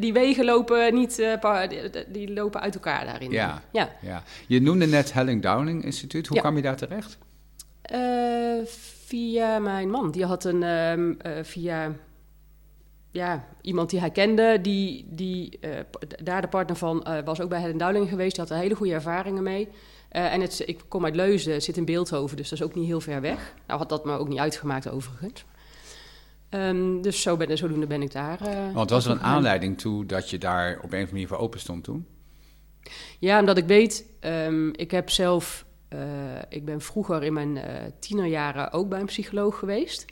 die 0.00 0.12
wegen 0.12 0.44
lopen 0.44 0.94
niet... 0.94 1.18
eh, 1.18 1.38
pa- 1.38 1.66
die- 2.08 2.32
lopen 2.32 2.60
uit 2.60 2.74
elkaar 2.74 3.04
daarin. 3.04 3.30
Ja. 3.30 3.62
Ja. 3.72 3.90
Ja. 4.02 4.22
Je 4.46 4.60
noemde 4.60 4.86
net 4.86 5.12
Helling 5.12 5.42
Downing 5.42 5.84
Instituut. 5.84 6.26
Hoe 6.26 6.38
kwam 6.38 6.56
je 6.56 6.62
daar 6.62 6.76
terecht? 6.76 7.18
Eh, 7.82 8.00
via 9.06 9.58
mijn 9.58 9.90
man. 9.90 10.10
Die 10.10 10.24
had 10.24 10.44
een... 10.44 10.62
ehm, 10.62 11.12
eh, 11.18 11.32
via 11.44 11.92
ja, 13.12 13.44
iemand 13.60 13.90
die 13.90 14.00
hij 14.00 14.10
kende, 14.10 14.58
die, 14.60 15.06
die 15.10 15.58
eh, 15.60 15.70
daar 16.22 16.40
de 16.40 16.48
partner 16.48 16.76
van 16.76 17.04
eh, 17.04 17.24
was 17.24 17.40
ook 17.40 17.48
bij 17.48 17.60
Helen 17.60 17.78
Dowling 17.78 18.08
geweest. 18.08 18.34
Die 18.34 18.44
had 18.44 18.52
er 18.52 18.58
hele 18.62 18.74
goede 18.74 18.92
ervaringen 18.92 19.42
mee. 19.42 19.68
Eh, 20.08 20.32
en 20.32 20.40
het, 20.40 20.62
ik 20.66 20.80
kom 20.88 21.04
uit 21.04 21.14
Leusden, 21.14 21.54
het 21.54 21.64
zit 21.64 21.76
in 21.76 21.84
Beeldhoven, 21.84 22.36
dus 22.36 22.48
dat 22.48 22.58
is 22.58 22.64
ook 22.64 22.74
niet 22.74 22.86
heel 22.86 23.00
ver 23.00 23.20
weg. 23.20 23.54
Nou 23.66 23.78
had 23.78 23.88
dat 23.88 24.04
me 24.04 24.18
ook 24.18 24.28
niet 24.28 24.38
uitgemaakt 24.38 24.88
overigens. 24.88 25.44
Ehm, 26.48 27.00
dus 27.00 27.22
zo 27.22 27.36
ben, 27.36 27.58
zodoende 27.58 27.86
ben 27.86 28.02
ik 28.02 28.12
daar. 28.12 28.38
Want 28.72 28.90
was 28.90 29.04
er 29.04 29.10
een 29.10 29.16
gegaan. 29.16 29.34
aanleiding 29.34 29.78
toe 29.78 30.06
dat 30.06 30.30
je 30.30 30.38
daar 30.38 30.76
op 30.76 30.82
een 30.82 30.86
of 30.86 30.92
andere 30.92 31.12
manier 31.12 31.28
voor 31.28 31.38
open 31.38 31.60
stond 31.60 31.84
toen? 31.84 32.06
Ja, 33.18 33.38
omdat 33.38 33.56
ik 33.56 33.66
weet, 33.66 34.06
ehm, 34.20 34.68
ik 34.68 34.90
heb 34.90 35.10
zelf, 35.10 35.64
ik 36.48 36.64
ben 36.64 36.80
vroeger 36.80 37.22
in 37.22 37.32
mijn 37.32 37.58
tienerjaren 37.98 38.72
ook 38.72 38.88
bij 38.88 39.00
een 39.00 39.06
psycholoog 39.06 39.58
geweest. 39.58 40.04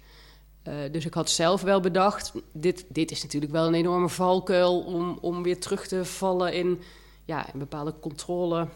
Eh, 0.62 0.74
dus 0.92 1.04
ik 1.06 1.14
had 1.14 1.30
zelf 1.30 1.62
wel 1.62 1.80
bedacht, 1.80 2.32
dit, 2.52 2.84
dit 2.88 3.10
is 3.10 3.22
natuurlijk 3.22 3.52
wel 3.52 3.66
een 3.66 3.74
enorme 3.74 4.08
valkuil 4.08 4.80
om, 4.80 5.18
om 5.20 5.42
weer 5.42 5.60
terug 5.60 5.86
te 5.86 6.04
vallen 6.04 6.54
in, 6.54 6.80
ja, 7.24 7.52
in 7.52 7.58
bepaalde 7.58 7.94
controle 8.00 8.68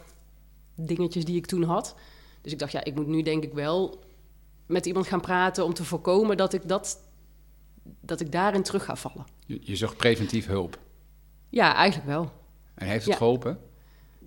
dingetjes 0.74 1.24
die 1.24 1.36
ik 1.36 1.46
toen 1.46 1.62
had. 1.62 1.94
Dus 2.40 2.52
ik 2.52 2.58
dacht, 2.58 2.72
ja, 2.72 2.84
ik 2.84 2.94
moet 2.94 3.06
nu 3.06 3.22
denk 3.22 3.42
ik 3.44 3.52
wel 3.52 3.98
met 4.66 4.86
iemand 4.86 5.06
gaan 5.06 5.20
praten 5.20 5.64
om 5.64 5.74
te 5.74 5.84
voorkomen 5.84 6.36
dat 6.36 6.52
ik, 6.52 6.68
dat, 6.68 6.98
dat 8.00 8.20
ik 8.20 8.32
daarin 8.32 8.62
terug 8.62 8.84
ga 8.84 8.96
vallen. 8.96 9.24
Je, 9.46 9.60
je 9.62 9.76
zocht 9.76 9.96
preventief 9.96 10.46
hulp. 10.46 10.78
Ja, 11.48 11.74
eigenlijk 11.74 12.08
wel. 12.08 12.30
En 12.74 12.86
heeft 12.86 13.04
het 13.04 13.12
Ja. 13.12 13.18
geholpen? 13.18 13.58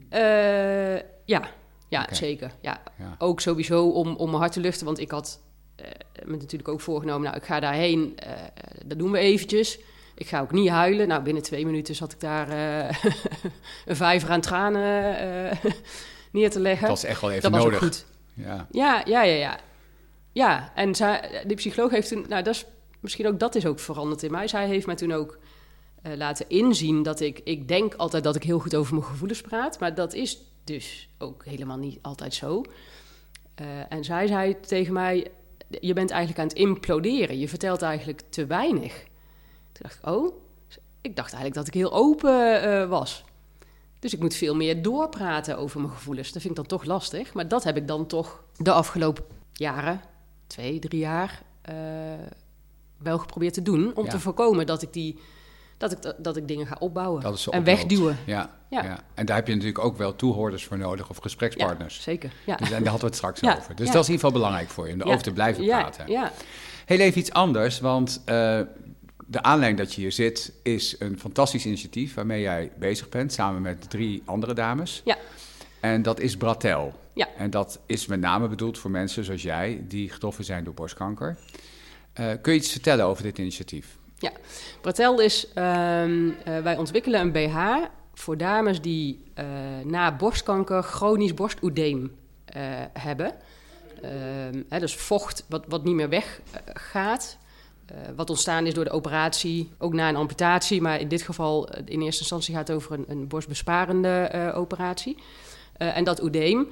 Eh, 0.10 0.96
ja, 1.26 1.50
ja 1.90 2.08
zeker. 2.14 2.56
Ja. 2.62 2.82
Ja. 2.98 3.16
Ook 3.18 3.40
sowieso 3.42 3.90
om, 3.90 4.16
om 4.16 4.28
mijn 4.30 4.42
hart 4.42 4.52
te 4.54 4.60
luchten, 4.60 4.86
want 4.86 5.00
ik 5.00 5.12
had 5.12 5.40
me 6.26 6.38
natuurlijk 6.38 6.68
ook 6.70 6.82
voorgenomen, 6.82 7.24
nou, 7.24 7.36
ik 7.36 7.44
ga 7.44 7.60
daarheen, 7.60 8.14
eh, 8.18 8.32
dat 8.86 9.00
doen 9.00 9.12
we 9.12 9.18
eventjes. 9.18 9.80
Ik 10.16 10.28
ga 10.28 10.42
ook 10.42 10.52
niet 10.52 10.70
huilen. 10.70 11.08
Nou, 11.08 11.24
binnen 11.24 11.44
twee 11.44 11.66
minuten 11.66 11.96
zat 11.96 12.12
ik 12.12 12.20
daar 12.20 12.50
eh, 12.50 13.04
een 13.86 13.96
vijver 13.96 14.30
aan 14.30 14.42
tranen 14.42 15.18
eh, 15.20 15.72
neer 16.32 16.50
te 16.50 16.60
leggen. 16.60 16.88
Dat 16.88 17.02
was 17.02 17.10
echt 17.10 17.22
wel 17.22 17.30
even 17.30 17.42
dat 17.42 17.52
was 17.52 17.64
nodig. 17.64 17.84
ook 17.84 17.84
goed. 17.84 18.06
Ja. 18.34 18.68
Ja, 18.72 19.02
ja, 19.06 19.22
ja, 19.22 19.36
ja. 19.36 19.60
Ja, 20.32 20.72
en 20.76 20.96
zij, 20.96 21.44
de 21.48 21.54
psycholoog 21.54 21.92
heeft 21.92 22.08
toen, 22.08 22.26
nou, 22.30 22.44
dat 22.44 22.56
is 22.56 22.66
misschien 23.00 23.28
ook 23.28 23.40
dat 23.40 23.56
is 23.56 23.66
ook 23.66 23.80
veranderd 23.80 24.24
in 24.24 24.32
mij. 24.32 24.48
Zij 24.48 24.68
heeft 24.68 24.86
mij 24.86 24.96
toen 24.96 25.12
ook 25.12 25.38
eh, 26.02 26.16
laten 26.16 26.50
inzien 26.50 27.04
dat 27.04 27.20
ik, 27.20 27.42
ik 27.44 27.68
denk 27.68 27.94
altijd 27.94 28.24
dat 28.24 28.36
ik 28.36 28.44
heel 28.44 28.60
goed 28.60 28.76
over 28.76 28.94
mijn 28.94 29.06
gevoelens 29.06 29.42
praat, 29.42 29.80
maar 29.80 29.96
dat 29.96 30.14
is 30.14 30.42
dus 30.64 31.10
ook 31.18 31.46
helemaal 31.46 31.78
niet 31.78 32.00
altijd 32.02 32.34
zo. 32.34 32.64
Eh, 33.56 33.66
en 33.90 34.04
zij 34.04 34.28
zei 34.28 34.60
tegen 34.60 34.94
mij: 34.94 35.28
Je 35.70 35.94
bent 35.94 36.10
eigenlijk 36.10 36.40
aan 36.42 36.48
het 36.48 36.58
imploderen. 36.58 37.40
Je 37.40 37.48
vertelt 37.50 37.82
eigenlijk 37.82 38.22
te 38.30 38.46
weinig. 38.46 38.94
Toen 39.72 39.82
dacht 39.82 39.98
ik: 39.98 40.06
Oh, 40.10 40.36
ik 41.02 41.16
dacht 41.16 41.34
eigenlijk 41.34 41.54
dat 41.56 41.68
ik 41.68 41.74
heel 41.74 41.94
open 41.94 42.62
eh, 42.62 42.90
was. 42.90 43.24
Dus 44.00 44.14
ik 44.14 44.20
moet 44.20 44.36
veel 44.36 44.56
meer 44.56 44.82
doorpraten 44.82 45.58
over 45.58 45.80
mijn 45.80 45.94
gevoelens. 45.94 46.32
Dat 46.32 46.42
vind 46.42 46.58
ik 46.58 46.60
dan 46.68 46.78
toch 46.80 46.88
lastig. 46.88 47.34
Maar 47.34 47.48
dat 47.48 47.64
heb 47.64 47.78
ik 47.78 47.88
dan 47.88 48.08
toch 48.08 48.44
de 48.58 48.72
afgelopen 48.72 49.24
jaren, 49.54 50.02
twee, 50.48 50.80
drie 50.80 51.00
jaar, 51.00 51.42
uh, 51.70 51.76
wel 52.98 53.18
geprobeerd 53.18 53.54
te 53.54 53.62
doen. 53.62 53.96
Om 53.96 54.04
Ja. 54.06 54.10
te 54.10 54.20
voorkomen 54.20 54.66
dat 54.66 54.82
ik, 54.82 54.94
die, 54.94 55.20
dat, 55.78 55.92
ik, 55.92 56.14
dat 56.18 56.38
ik 56.38 56.48
dingen 56.48 56.68
ga 56.68 56.76
opbouwen 56.80 57.24
en 57.24 57.30
oploopt. 57.32 57.66
wegduwen. 57.66 58.18
Ja, 58.26 58.50
Ja. 58.70 58.84
ja. 58.84 59.00
en 59.14 59.26
daar 59.26 59.36
heb 59.36 59.48
je 59.48 59.54
natuurlijk 59.54 59.84
ook 59.86 59.98
wel 59.98 60.16
toehoorders 60.16 60.66
voor 60.66 60.78
nodig 60.78 61.10
of 61.10 61.16
Ja, 61.16 61.22
gesprekspartners. 61.22 62.02
zeker. 62.02 62.32
Ja. 62.46 62.56
Dus, 62.56 62.72
en 62.72 62.84
daar 62.84 62.92
hadden 62.92 63.00
we 63.00 63.06
het 63.06 63.16
straks 63.16 63.40
Ja, 63.40 63.56
over. 63.58 63.76
Dus 63.76 63.88
ja. 63.88 63.94
dat 63.94 64.02
is 64.02 64.08
in 64.08 64.14
ieder 64.14 64.26
geval 64.28 64.32
belangrijk 64.32 64.70
voor 64.70 64.88
je, 64.88 64.94
om 64.94 65.00
Ja, 65.00 65.06
erover 65.06 65.24
te 65.24 65.32
blijven 65.34 65.64
ja, 65.64 65.80
praten. 65.80 66.08
Ja, 66.12 66.32
Heel 66.86 67.00
even 67.00 67.20
iets 67.20 67.32
anders, 67.32 67.80
want 67.80 68.22
eh, 68.26 68.60
de 69.28 69.42
aanleiding 69.42 69.80
dat 69.88 69.94
je 69.96 70.02
hier 70.02 70.12
zit 70.12 70.54
is 70.64 70.96
een 71.00 71.20
fantastisch 71.20 71.66
initiatief 71.66 72.14
waarmee 72.14 72.42
jij 72.42 72.72
bezig 72.80 73.10
bent, 73.10 73.34
samen 73.34 73.62
met 73.62 73.90
drie 73.90 74.22
andere 74.26 74.54
dames. 74.54 75.02
Ja. 75.06 75.18
En 75.80 76.02
dat 76.02 76.20
is 76.20 76.38
Bratel. 76.38 76.94
Ja. 77.14 77.28
En 77.38 77.50
dat 77.50 77.80
is 77.86 78.06
met 78.06 78.20
name 78.20 78.48
bedoeld 78.48 78.78
voor 78.78 78.92
mensen 78.92 79.24
zoals 79.24 79.42
jij 79.42 79.84
die 79.88 80.10
getroffen 80.10 80.44
zijn 80.44 80.64
door 80.64 80.74
borstkanker. 80.74 81.38
Eh, 82.14 82.32
kun 82.42 82.54
je 82.54 82.60
iets 82.60 82.72
vertellen 82.72 83.06
over 83.06 83.24
dit 83.24 83.38
initiatief? 83.38 83.98
Bratel 84.82 85.22
is, 85.22 85.48
ehm, 85.54 86.30
eh, 86.44 86.60
wij 86.60 86.78
ontwikkelen 86.78 87.22
een 87.22 87.32
BH 87.32 87.58
voor 88.14 88.38
dames 88.38 88.82
die 88.82 89.24
eh, 89.34 89.46
na 89.84 90.16
borstkanker 90.16 90.84
chronisch 90.84 91.34
borstoedeem 91.34 92.16
eh, 92.46 92.62
hebben. 92.94 93.32
Ehm, 94.02 94.64
hè, 94.70 94.80
dus 94.80 94.96
vocht 94.96 95.46
wat, 95.50 95.66
wat 95.68 95.84
niet 95.84 95.96
meer 95.96 96.10
weggaat. 96.10 97.38
Wat 98.16 98.30
ontstaan 98.30 98.66
is 98.66 98.74
door 98.74 98.84
de 98.84 98.92
operatie, 98.92 99.72
ook 99.78 99.94
na 99.94 100.10
een 100.10 100.16
amputatie. 100.16 100.82
Maar 100.82 101.00
in 101.00 101.08
dit 101.08 101.22
geval, 101.22 101.70
in 101.86 102.02
eerste 102.02 102.22
instantie 102.22 102.56
gaat 102.56 102.68
het 102.68 102.78
over 102.78 102.92
een, 102.92 103.06
een 103.08 103.28
borstbesparende 103.28 104.52
operatie. 104.56 105.18
En 105.78 106.04
dat 106.04 106.22
oedeem, 106.22 106.68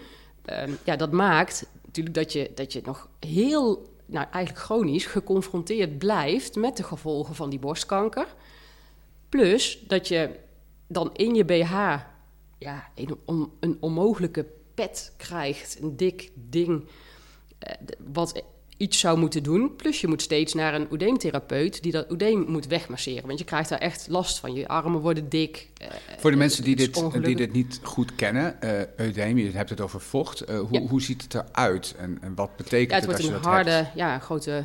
ehm, 0.45 0.71
ja, 0.83 0.95
dat 0.95 1.11
maakt 1.11 1.65
natuurlijk 1.85 2.15
dat 2.15 2.33
je, 2.33 2.51
dat 2.55 2.73
je 2.73 2.81
nog 2.85 3.09
heel, 3.19 3.89
nou 4.05 4.27
eigenlijk 4.31 4.65
chronisch, 4.65 5.05
geconfronteerd 5.05 5.97
blijft 5.97 6.55
met 6.55 6.77
de 6.77 6.83
gevolgen 6.83 7.35
van 7.35 7.49
die 7.49 7.59
borstkanker. 7.59 8.35
Plus 9.29 9.83
dat 9.87 10.07
je 10.07 10.39
dan 10.87 11.09
in 11.13 11.35
je 11.35 11.45
BH 11.45 11.97
ja, 12.57 12.89
een, 12.95 13.49
een 13.59 13.77
onmogelijke 13.79 14.45
pet 14.73 15.13
krijgt, 15.17 15.81
een 15.81 15.97
dik 15.97 16.31
ding, 16.33 16.87
eh, 17.59 17.73
wat 18.13 18.43
iets 18.77 18.99
zou 18.99 19.17
moeten 19.19 19.43
doen. 19.43 19.75
Plus 19.75 20.01
je 20.01 20.07
moet 20.07 20.21
steeds 20.21 20.53
naar 20.53 20.73
een 20.73 20.87
oedeemtherapeut 20.91 21.83
die 21.83 21.91
dat 21.91 22.11
oedeem 22.11 22.45
moet 22.47 22.67
wegmasseren. 22.67 23.27
Want 23.27 23.39
je 23.39 23.45
krijgt 23.45 23.69
daar 23.69 23.79
echt 23.79 24.07
last 24.09 24.39
van. 24.39 24.53
Je 24.53 24.67
armen 24.67 25.01
worden 25.01 25.29
dik. 25.29 25.69
eh, 25.77 25.87
Voor 26.17 26.31
de 26.31 26.37
mensen 26.37 26.63
die 26.63 26.75
dit, 26.75 27.03
die 27.23 27.35
dit 27.35 27.51
niet 27.53 27.79
goed 27.83 28.15
kennen, 28.15 28.57
eudeem, 28.97 29.37
je 29.37 29.51
hebt 29.51 29.69
het 29.69 29.81
over 29.81 30.01
vocht. 30.01 30.41
Eh, 30.41 30.59
hoe, 30.59 30.67
Ja. 30.71 30.79
hoe 30.81 31.01
ziet 31.01 31.21
het 31.21 31.33
eruit 31.33 31.95
en, 31.97 32.17
en 32.21 32.35
wat 32.35 32.55
betekent 32.55 32.89
Ja, 32.91 32.95
het 32.97 33.05
het 33.05 33.05
wordt 33.05 33.19
als 33.19 33.29
je 33.29 33.35
een 33.35 33.41
dat 33.41 33.51
harde, 33.51 33.69
hebt? 33.71 33.95
ja, 33.95 34.19
grote 34.19 34.63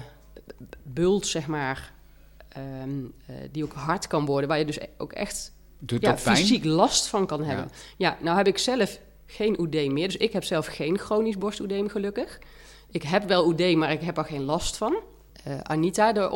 bult, 0.82 1.26
zeg 1.26 1.46
maar. 1.46 1.92
ehm, 2.48 2.90
eh, 3.26 3.34
die 3.52 3.64
ook 3.64 3.72
hard 3.72 4.06
kan 4.06 4.24
worden, 4.26 4.48
waar 4.48 4.58
je 4.58 4.64
dus 4.64 4.78
ook 4.98 5.12
echt 5.12 5.52
Doet 5.78 6.00
ja, 6.02 6.18
fysiek 6.18 6.64
last 6.64 7.06
van 7.06 7.26
kan 7.26 7.40
Ja. 7.40 7.46
hebben. 7.46 7.70
Ja. 7.96 8.18
nou 8.20 8.36
heb 8.36 8.46
ik 8.46 8.58
zelf 8.58 9.00
geen 9.26 9.60
oedeem 9.60 9.92
meer. 9.92 10.06
Dus 10.06 10.16
ik 10.16 10.32
heb 10.32 10.44
zelf 10.44 10.66
geen 10.66 10.98
chronisch 10.98 11.38
borstoedeem, 11.38 11.88
gelukkig. 11.88 12.38
Ik 12.90 13.02
heb 13.02 13.28
wel 13.28 13.46
oedeem, 13.46 13.78
maar 13.78 13.92
ik 13.92 14.00
heb 14.00 14.16
er 14.16 14.24
geen 14.24 14.44
last 14.44 14.76
van. 14.76 14.96
Eh, 15.44 15.58
Anita, 15.58 16.12
de 16.12 16.30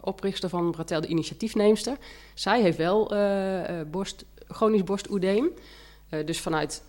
oprichter 0.00 0.48
van 0.48 0.70
Bratel, 0.70 1.00
de 1.00 1.06
initiatiefneemster... 1.06 1.96
zij 2.34 2.62
heeft 2.62 2.76
wel 2.76 3.14
eh, 3.14 3.80
borst, 3.90 4.24
chronisch 4.48 4.84
borstoedeem. 4.84 5.50
Dus 6.24 6.40
vanuit 6.40 6.82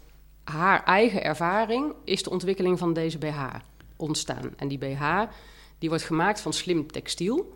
haar 0.44 0.84
eigen 0.84 1.24
ervaring 1.24 1.94
is 2.04 2.24
de 2.24 2.30
ontwikkeling 2.30 2.80
van 2.80 2.94
deze 2.94 3.18
BH 3.18 3.56
ontstaan. 3.96 4.54
En 4.58 4.68
die 4.68 4.78
BH 4.78 5.24
die 5.80 5.90
wordt 5.90 6.04
gemaakt 6.04 6.42
van 6.42 6.54
slim 6.54 6.92
textiel... 6.92 7.54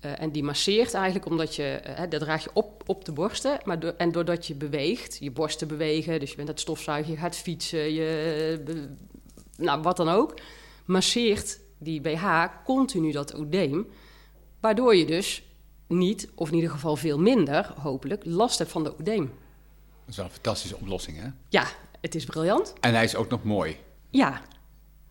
En 0.00 0.30
die 0.30 0.42
masseert 0.42 0.94
eigenlijk 0.94 1.26
omdat 1.26 1.56
je, 1.56 1.80
dat 2.08 2.20
draag 2.20 2.44
je 2.44 2.50
op, 2.52 2.82
op 2.86 3.04
de 3.04 3.12
borsten. 3.12 3.58
Maar 3.64 3.78
en 3.78 4.12
doordat 4.12 4.46
je 4.46 4.54
beweegt, 4.54 5.16
je 5.20 5.30
borsten 5.30 5.68
bewegen, 5.68 6.20
dus 6.20 6.30
je 6.30 6.36
bent 6.36 6.48
het 6.48 6.60
stofzuigen, 6.60 7.12
je 7.12 7.18
gaat 7.18 7.36
fietsen, 7.36 7.92
je, 7.92 8.88
nou 9.56 9.82
wat 9.82 9.96
dan 9.96 10.08
ook, 10.08 10.34
masseert 10.90 11.58
die 11.78 12.00
BH 12.00 12.44
continu 12.64 13.12
dat 13.12 13.38
oedeem. 13.38 13.86
Waardoor 14.60 14.96
je 14.96 15.06
dus 15.06 15.42
niet, 15.86 16.28
of 16.34 16.48
in 16.48 16.54
ieder 16.54 16.70
geval 16.70 16.96
veel 16.96 17.18
minder, 17.18 17.72
hopelijk, 17.76 18.22
last 18.24 18.58
hebt 18.58 18.70
van 18.70 18.84
de 18.84 18.92
oedeem. 18.98 19.24
Dat 19.24 20.08
is 20.08 20.16
wel 20.16 20.24
een 20.24 20.30
fantastische 20.30 20.76
oplossing, 20.76 21.16
hè? 21.20 21.28
Ja, 21.48 21.64
het 22.00 22.14
is 22.14 22.24
briljant. 22.24 22.72
En 22.80 22.94
hij 22.94 23.04
is 23.04 23.16
ook 23.16 23.28
nog 23.28 23.44
mooi. 23.44 23.76
Ja, 24.10 24.40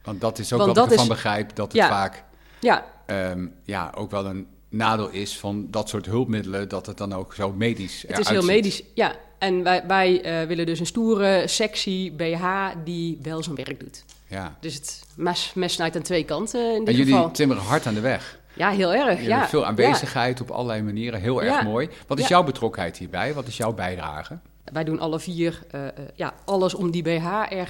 Want 0.03 0.21
dat 0.21 0.39
is 0.39 0.53
ook 0.53 0.59
Want 0.59 0.75
wat 0.75 0.85
ik 0.85 0.91
ervan 0.91 1.05
is- 1.05 1.11
begrijp, 1.11 1.55
dat 1.55 1.67
het 1.67 1.75
Ja. 1.81 1.87
vaak 1.87 2.23
ja, 2.61 2.85
ehm, 3.05 3.47
ja, 3.63 3.91
ook 3.95 4.11
wel 4.11 4.25
een 4.25 4.47
nadeel 4.69 5.09
is 5.09 5.37
van 5.37 5.67
dat 5.71 5.89
soort 5.89 6.05
hulpmiddelen, 6.05 6.69
dat 6.69 6.85
het 6.85 6.97
dan 6.97 7.13
ook 7.13 7.33
zo 7.33 7.51
medisch 7.51 8.03
Het 8.07 8.17
is 8.19 8.27
heel 8.29 8.43
medisch, 8.43 8.83
ja. 8.93 9.15
En 9.39 9.63
wij, 9.63 9.83
wij 9.87 10.21
eh, 10.21 10.47
willen 10.47 10.65
dus 10.65 10.79
een 10.79 10.85
stoere, 10.85 11.43
sexy 11.47 12.11
BH 12.11 12.45
die 12.83 13.19
wel 13.21 13.43
zijn 13.43 13.55
werk 13.55 13.79
doet. 13.79 14.03
Ja. 14.27 14.57
Dus 14.59 14.73
het 14.73 15.03
mes, 15.15 15.51
mes 15.55 15.73
snijdt 15.73 15.95
aan 15.95 16.01
twee 16.01 16.23
kanten 16.23 16.69
in 16.69 16.75
En 16.75 16.85
dit 16.85 16.95
jullie 16.95 17.13
geval. 17.13 17.31
timmeren 17.31 17.63
hard 17.63 17.85
aan 17.85 17.93
de 17.93 17.99
weg. 17.99 18.39
Ja, 18.53 18.69
heel 18.69 18.93
erg. 18.93 19.13
Jullie 19.13 19.27
ja. 19.27 19.47
veel 19.47 19.65
aanwezigheid 19.65 20.41
op 20.41 20.49
allerlei 20.51 20.81
manieren, 20.81 21.21
heel 21.21 21.43
erg 21.43 21.53
Ja. 21.53 21.63
mooi. 21.63 21.89
Wat 22.07 22.19
is 22.19 22.27
jouw 22.27 22.43
betrokkenheid 22.43 22.97
hierbij? 22.97 23.33
Wat 23.33 23.47
is 23.47 23.57
jouw 23.57 23.73
bijdrage? 23.73 24.37
Wij 24.73 24.83
doen 24.83 24.99
alle 24.99 25.19
vier 25.19 25.59
eh, 25.71 25.87
eh, 25.87 25.93
ja, 26.15 26.33
alles 26.45 26.73
om 26.73 26.91
die 26.91 27.03
BH 27.03 27.27
er 27.49 27.69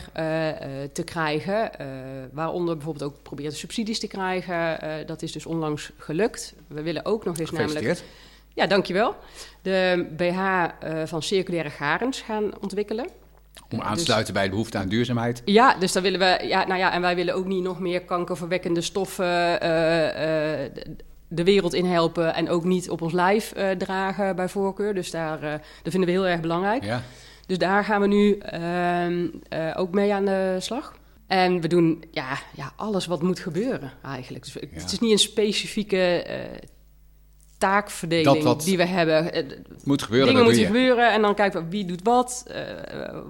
te 0.94 1.04
krijgen. 1.04 1.72
waaronder 2.32 2.76
bijvoorbeeld 2.76 3.12
ook 3.12 3.24
proberen 3.24 3.52
subsidies 3.52 4.00
te 4.00 4.08
krijgen. 4.08 4.80
Dat 5.08 5.22
is 5.22 5.32
dus 5.32 5.46
onlangs 5.46 5.92
gelukt. 5.98 6.54
We 6.68 6.82
willen 6.82 7.06
ook 7.06 7.26
nog 7.26 7.38
eens 7.38 7.52
namelijk... 7.52 8.02
Ja, 8.60 8.68
dankjewel. 8.68 9.16
De 9.62 10.08
BH 10.18 10.40
eh, 10.80 11.02
van 11.06 11.22
circulaire 11.24 11.70
garens 11.70 12.22
gaan 12.22 12.52
ontwikkelen. 12.62 13.08
Om 13.70 13.82
aan 13.82 13.90
te 13.90 13.96
dus- 13.96 14.06
sluiten 14.06 14.34
bij 14.34 14.44
de 14.44 14.50
behoefte 14.50 14.78
aan 14.78 14.88
duurzaamheid. 14.88 15.42
Ja, 15.46 15.76
dus 15.76 15.92
dan 15.92 16.04
willen 16.04 16.20
we. 16.20 16.48
Ja, 16.48 16.68
nou 16.68 16.80
ja, 16.80 16.92
en 16.94 17.02
wij 17.02 17.16
willen 17.16 17.34
ook 17.36 17.46
niet 17.46 17.64
nog 17.64 17.80
meer 17.80 18.02
kankerverwekkende 18.02 18.82
stoffen 18.82 19.62
eh, 19.62 20.64
eh, 20.64 20.72
de- 21.28 21.44
wereld 21.44 21.74
in 21.74 21.86
helpen. 21.86 22.34
En 22.34 22.50
ook 22.50 22.64
niet 22.64 22.90
op 22.90 23.02
ons 23.02 23.14
lijf 23.14 23.54
dragen 23.78 24.36
bij 24.36 24.50
voorkeur. 24.50 24.94
Dus 24.94 25.12
daar, 25.12 25.40
dat 25.84 25.92
vinden 25.92 26.06
we 26.06 26.12
heel 26.12 26.28
erg 26.28 26.40
belangrijk. 26.42 26.84
Ja. 26.84 27.02
Dus 27.46 27.58
daar 27.58 27.84
gaan 27.84 28.02
we 28.02 28.08
nu 28.08 28.38
ehm, 28.38 29.28
eh, 29.50 29.74
ook 29.76 29.92
mee 29.94 30.14
aan 30.14 30.26
de 30.26 30.56
slag. 30.60 30.96
En 31.28 31.62
we 31.62 31.68
doen 31.68 32.04
ja, 32.12 32.38
ja, 32.56 32.72
alles 32.76 33.06
wat 33.06 33.22
moet 33.22 33.40
gebeuren 33.40 33.92
eigenlijk. 34.04 34.44
Dus 34.44 34.54
Ja. 34.54 34.68
Het 34.72 34.92
is 34.92 35.00
niet 35.00 35.12
een 35.12 35.18
specifieke 35.20 36.24
eh, 36.24 36.38
taakverdeling 37.60 38.44
Dat 38.44 38.62
die 38.62 38.78
we 38.78 38.86
hebben. 38.86 39.34
Eh, 39.34 39.44
Het 39.50 39.86
moet 39.86 40.02
gebeuren, 40.02 40.28
dingen 40.28 40.44
moeten 40.44 40.66
gebeuren 40.66 41.12
en 41.12 41.22
dan 41.22 41.36
kijken 41.36 41.64
we 41.64 41.70
wie 41.70 41.86
doet 41.86 42.04
wat. 42.04 42.46
eh, 42.48 42.64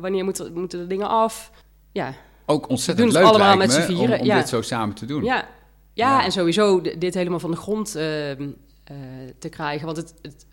wanneer 0.02 0.24
moeten, 0.24 0.54
moeten 0.54 0.80
de 0.80 0.88
dingen 0.88 1.08
af. 1.10 1.52
Ja, 1.92 2.14
Ook 2.46 2.70
ontzettend 2.70 3.12
leuk 3.12 3.24
allemaal 3.24 3.58
met 3.58 3.68
me 3.68 3.74
z'n 3.74 3.82
vieren, 3.82 4.16
om, 4.16 4.20
om 4.20 4.26
ja. 4.26 4.38
dit 4.38 4.50
zo 4.50 4.62
samen 4.62 4.96
te 4.96 5.06
doen. 5.06 5.24
Ja, 5.24 5.36
ja, 5.36 5.46
Ja. 5.94 6.24
en 6.24 6.32
sowieso 6.32 6.82
dit 6.82 7.14
helemaal 7.14 7.40
van 7.40 7.52
de 7.52 7.58
grond 7.58 7.96
ehm, 7.96 8.50
eh, 8.84 8.96
te 9.40 9.50
krijgen. 9.50 9.86
Want 9.86 9.98
het, 9.98 10.14
het 10.22 10.46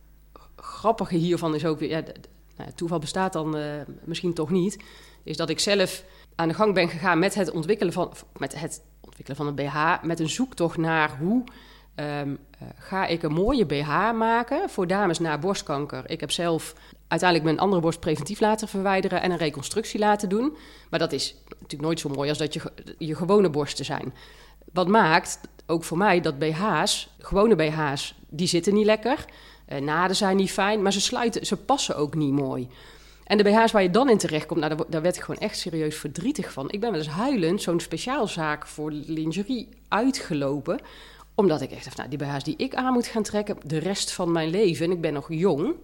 grappige 0.56 1.16
hiervan 1.16 1.54
is 1.54 1.64
ook 1.64 1.78
weer... 1.78 1.88
Ja, 1.88 2.02
nou, 2.56 2.70
toeval 2.74 2.98
bestaat 2.98 3.32
dan 3.32 3.56
misschien 4.04 4.34
toch 4.34 4.50
niet. 4.50 4.84
Is 5.24 5.36
dat 5.36 5.48
ik 5.48 5.60
zelf 5.60 6.04
aan 6.34 6.48
de 6.48 6.54
gang 6.54 6.74
ben 6.74 6.88
gegaan 6.88 7.18
met 7.18 7.34
het 7.34 7.50
ontwikkelen 7.50 7.92
van, 7.92 8.12
met 8.36 8.60
het 8.60 8.82
ontwikkelen 9.00 9.36
van 9.36 9.46
een 9.46 9.54
BH. 9.54 10.02
Met 10.02 10.20
een 10.20 10.28
zoektocht 10.28 10.76
naar 10.76 11.16
hoe 11.18 11.44
ehm, 11.96 12.08
eh, 12.58 12.66
ga 12.78 13.06
ik 13.06 13.22
een 13.22 13.32
mooie 13.32 13.64
BH 13.66 13.88
maken 14.14 14.70
voor 14.70 14.86
dames 14.86 15.18
na 15.18 15.38
borstkanker. 15.38 16.10
Ik 16.10 16.20
heb 16.20 16.30
zelf 16.30 16.74
uiteindelijk 17.08 17.48
mijn 17.50 17.60
andere 17.62 17.82
borst 17.82 18.00
preventief 18.00 18.40
laten 18.40 18.68
verwijderen 18.68 19.22
en 19.22 19.30
een 19.30 19.36
reconstructie 19.36 19.98
laten 20.00 20.28
doen. 20.28 20.56
Maar 20.90 20.98
dat 20.98 21.12
is 21.12 21.34
natuurlijk 21.48 21.82
nooit 21.82 22.00
zo 22.00 22.08
mooi 22.08 22.28
als 22.28 22.38
dat 22.38 22.54
je, 22.54 22.60
je 22.98 23.14
gewone 23.14 23.50
borsten 23.50 23.84
zijn. 23.84 24.14
Wat 24.72 24.88
maakt, 24.88 25.40
ook 25.66 25.84
voor 25.84 25.98
mij, 25.98 26.20
dat 26.20 26.38
BH's, 26.38 27.08
gewone 27.18 27.56
BH's, 27.56 28.14
die 28.28 28.46
zitten 28.48 28.74
niet 28.74 28.86
lekker. 28.86 29.24
Eh, 29.66 29.80
naden 29.80 30.16
zijn 30.16 30.36
niet 30.36 30.52
fijn, 30.52 30.82
maar 30.82 30.92
ze 30.92 31.00
sluiten, 31.00 31.46
ze 31.46 31.56
passen 31.56 31.96
ook 31.96 32.14
niet 32.14 32.32
mooi. 32.32 32.68
En 33.24 33.36
de 33.36 33.42
BH's 33.44 33.72
waar 33.72 33.82
je 33.82 33.90
dan 33.90 34.10
in 34.10 34.18
terechtkomt, 34.18 34.60
nou, 34.60 34.74
daar, 34.74 34.84
wo- 34.84 34.90
daar 34.92 35.02
werd 35.02 35.16
ik 35.16 35.22
gewoon 35.22 35.40
echt 35.40 35.58
serieus 35.58 35.96
verdrietig 35.96 36.52
van. 36.52 36.70
Ik 36.70 36.80
ben 36.80 36.90
wel 36.90 36.98
eens 36.98 37.08
huilend 37.08 37.62
zo'n 37.62 37.80
speciaalzaak 37.80 38.66
voor 38.66 38.90
lingerie 38.90 39.68
uitgelopen. 39.88 40.80
Omdat 41.36 41.60
ik 41.60 41.70
echt 41.70 41.84
dacht, 41.84 41.96
nou, 41.96 42.08
die 42.08 42.18
BH's 42.18 42.44
die 42.44 42.56
ik 42.56 42.74
aan 42.74 42.92
moet 42.92 43.06
gaan 43.06 43.22
trekken 43.22 43.56
de 43.64 43.78
rest 43.78 44.12
van 44.12 44.32
mijn 44.32 44.50
leven. 44.50 44.86
En 44.86 44.92
ik 44.92 45.00
ben 45.00 45.12
nog 45.12 45.26
jong, 45.28 45.74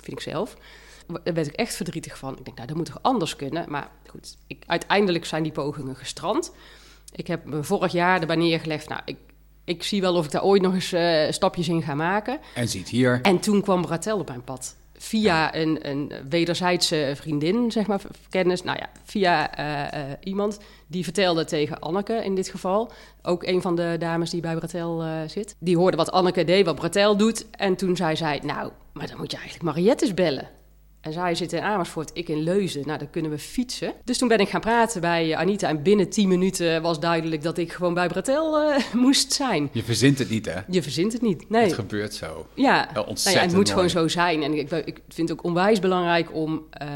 vind 0.00 0.16
ik 0.16 0.20
zelf. 0.20 0.56
daar 1.06 1.34
werd 1.34 1.46
ik 1.46 1.54
echt 1.54 1.74
verdrietig 1.74 2.18
van. 2.18 2.38
Ik 2.38 2.44
denk, 2.44 2.56
nou, 2.56 2.68
dat 2.68 2.76
moet 2.76 2.86
toch 2.86 2.98
anders 3.02 3.36
kunnen? 3.36 3.70
Maar 3.70 3.90
goed, 4.06 4.36
ik, 4.46 4.62
uiteindelijk 4.66 5.24
zijn 5.24 5.42
die 5.42 5.52
pogingen 5.52 5.96
gestrand. 5.96 6.52
Ik 7.12 7.26
heb 7.26 7.44
me 7.44 7.62
vorig 7.62 7.92
jaar 7.92 8.20
erbij 8.20 8.36
neergelegd, 8.36 8.88
nou, 8.88 9.02
ik, 9.04 9.16
ik 9.64 9.82
zie 9.82 10.00
wel 10.00 10.14
of 10.14 10.24
ik 10.24 10.30
daar 10.30 10.44
ooit 10.44 10.62
nog 10.62 10.74
eens 10.74 10.92
eh, 10.92 11.30
stapjes 11.30 11.68
in 11.68 11.82
ga 11.82 11.94
maken. 11.94 12.40
En 12.54 12.68
ziet 12.68 12.88
hier. 12.88 13.20
En 13.22 13.38
toen 13.38 13.62
kwam 13.62 13.82
Bratel 13.82 14.18
op 14.18 14.28
mijn 14.28 14.44
pad. 14.44 14.76
Via 15.02 15.54
een, 15.54 15.88
een 15.88 16.12
wederzijdse 16.28 17.12
vriendin, 17.14 17.70
zeg 17.70 17.86
maar, 17.86 18.00
kennis. 18.28 18.62
Nou 18.62 18.78
ja, 18.78 18.88
via 19.04 19.56
eh, 19.56 20.00
eh, 20.00 20.16
iemand 20.22 20.58
die 20.86 21.04
vertelde 21.04 21.44
tegen 21.44 21.80
Anneke 21.80 22.24
in 22.24 22.34
dit 22.34 22.48
geval. 22.48 22.90
Ook 23.22 23.42
een 23.42 23.62
van 23.62 23.76
de 23.76 23.96
dames 23.98 24.30
die 24.30 24.40
bij 24.40 24.54
Bratel 24.54 25.04
zit. 25.26 25.56
Die 25.58 25.76
hoorde 25.76 25.96
wat 25.96 26.10
Anneke 26.10 26.44
deed, 26.44 26.64
wat 26.64 26.74
Bratel 26.74 27.16
doet. 27.16 27.46
En 27.50 27.76
toen 27.76 27.96
zei 27.96 28.16
zij, 28.16 28.40
nou, 28.44 28.70
maar 28.92 29.06
dan 29.06 29.16
moet 29.16 29.30
je 29.30 29.36
eigenlijk 29.36 29.66
Mariette 29.66 30.14
bellen. 30.14 30.48
En 31.00 31.12
zij 31.12 31.34
zit 31.34 31.52
in 31.52 31.60
Amersfoort, 31.60 32.10
ik 32.14 32.28
in 32.28 32.42
Leuzen. 32.42 32.86
Nou, 32.86 32.98
dan 32.98 33.10
kunnen 33.10 33.30
we 33.30 33.38
fietsen. 33.38 33.92
Dus 34.04 34.18
toen 34.18 34.28
ben 34.28 34.38
ik 34.38 34.48
gaan 34.48 34.60
praten 34.60 35.00
bij 35.00 35.36
Anita. 35.36 35.68
En 35.68 35.82
binnen 35.82 36.10
10 36.10 36.28
minuten 36.28 36.82
was 36.82 37.00
duidelijk 37.00 37.42
dat 37.42 37.58
ik 37.58 37.72
gewoon 37.72 37.94
bij 37.94 38.08
Bratel 38.08 38.62
uh, 38.62 38.76
moest 39.04 39.32
zijn. 39.32 39.68
Je 39.72 39.82
verzint 39.82 40.18
het 40.18 40.30
niet, 40.30 40.46
hè? 40.46 40.60
Je 40.68 40.82
verzint 40.82 41.12
het 41.12 41.22
niet, 41.22 41.50
nee. 41.50 41.62
Het 41.62 41.72
gebeurt 41.72 42.14
zo. 42.14 42.46
Ja, 42.54 42.88
Wel 42.92 43.04
ontzettend 43.04 43.24
nou 43.24 43.36
ja 43.36 43.42
het 43.42 43.56
moet 43.56 43.70
gewoon 43.70 43.90
zo 43.90 44.08
zijn. 44.08 44.42
En 44.42 44.52
ik, 44.54 44.70
ik, 44.70 45.00
vind 45.08 45.28
het 45.28 45.38
ook 45.38 45.44
onwijs 45.44 45.78
belangrijk 45.78 46.34
om... 46.34 46.66
Uh, 46.82 46.88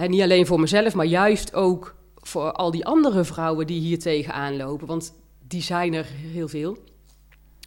uh, 0.00 0.08
niet 0.08 0.22
alleen 0.22 0.46
voor 0.46 0.60
mezelf, 0.60 0.94
maar 0.94 1.06
juist 1.06 1.54
ook 1.54 1.94
voor 2.16 2.52
al 2.52 2.70
die 2.70 2.86
andere 2.86 3.24
vrouwen 3.24 3.66
die 3.66 3.80
hier 3.80 3.98
tegenaan 3.98 4.56
lopen. 4.56 4.86
Want 4.86 5.14
die 5.46 5.62
zijn 5.62 5.94
er 5.94 6.06
heel 6.32 6.48
veel 6.48 6.78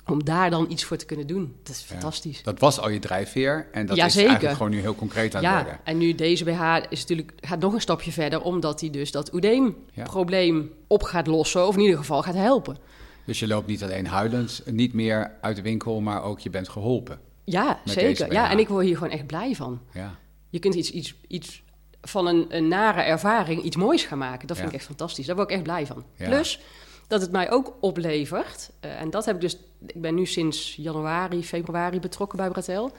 om 0.09 0.23
daar 0.23 0.49
dan 0.49 0.65
iets 0.69 0.83
voor 0.83 0.97
te 0.97 1.05
kunnen 1.05 1.27
doen. 1.27 1.55
Dat 1.63 1.75
is 1.75 1.81
fantastisch. 1.81 2.43
dat 2.43 2.59
was 2.59 2.79
al 2.79 2.89
je 2.89 2.99
drijfveer 2.99 3.67
en 3.71 3.85
dat 3.85 3.97
is 3.97 4.15
eigenlijk 4.15 4.55
gewoon 4.55 4.71
nu 4.71 4.79
heel 4.79 4.95
concreet 4.95 5.35
aan 5.35 5.43
het 5.43 5.51
ja, 5.51 5.61
worden. 5.63 5.79
En 5.83 5.97
nu 5.97 6.15
deze 6.15 6.43
BH 6.43 6.75
is 6.89 6.99
natuurlijk, 6.99 7.31
gaat 7.41 7.59
nog 7.59 7.73
een 7.73 7.81
stapje 7.81 8.11
verder, 8.11 8.41
omdat 8.41 8.81
hij 8.81 8.89
dus 8.89 9.11
dat 9.11 9.33
oedeem-probleem 9.33 10.71
op 10.87 11.03
gaat 11.03 11.27
lossen, 11.27 11.67
of 11.67 11.75
in 11.75 11.81
ieder 11.81 11.97
geval 11.97 12.23
gaat 12.23 12.35
helpen. 12.35 12.77
Dus 13.25 13.39
je 13.39 13.47
loopt 13.47 13.67
niet 13.67 13.83
alleen 13.83 14.07
huilend, 14.07 14.61
niet 14.65 14.93
meer 14.93 15.31
uit 15.41 15.55
de 15.55 15.61
winkel, 15.61 16.01
maar 16.01 16.23
ook 16.23 16.39
je 16.39 16.49
bent 16.49 16.69
geholpen. 16.69 17.19
Ja, 17.43 17.79
zeker. 17.85 18.31
Ja, 18.31 18.51
en 18.51 18.59
ik 18.59 18.67
word 18.67 18.85
hier 18.85 18.97
gewoon 18.97 19.13
echt 19.13 19.27
blij 19.27 19.55
van. 19.55 19.81
Ja. 19.93 20.15
Je 20.49 20.59
kunt 20.59 20.73
iets, 20.73 20.91
iets, 20.91 21.15
iets 21.27 21.63
van 22.01 22.27
een, 22.27 22.45
een 22.49 22.67
nare 22.67 23.01
ervaring 23.01 23.61
iets 23.61 23.75
moois 23.75 24.03
gaan 24.03 24.17
maken. 24.17 24.47
Dat 24.47 24.57
vind 24.57 24.69
ik 24.69 24.75
echt 24.75 24.85
fantastisch. 24.85 25.25
Daar 25.25 25.35
word 25.35 25.49
ik 25.49 25.55
echt 25.55 25.63
blij 25.63 25.85
van. 25.85 26.05
Plus 26.17 26.59
dat 27.07 27.21
het 27.21 27.31
mij 27.31 27.51
ook 27.51 27.73
oplevert, 27.79 28.71
uh, 28.85 29.01
en 29.01 29.09
dat 29.09 29.25
heb 29.25 29.35
ik 29.35 29.41
dus, 29.41 29.57
ik 29.85 30.01
ben 30.01 30.15
nu 30.15 30.25
sinds 30.25 30.75
januari, 30.75 31.43
februari 31.43 31.99
betrokken 31.99 32.37
bij 32.37 32.49
Bratel, 32.49 32.91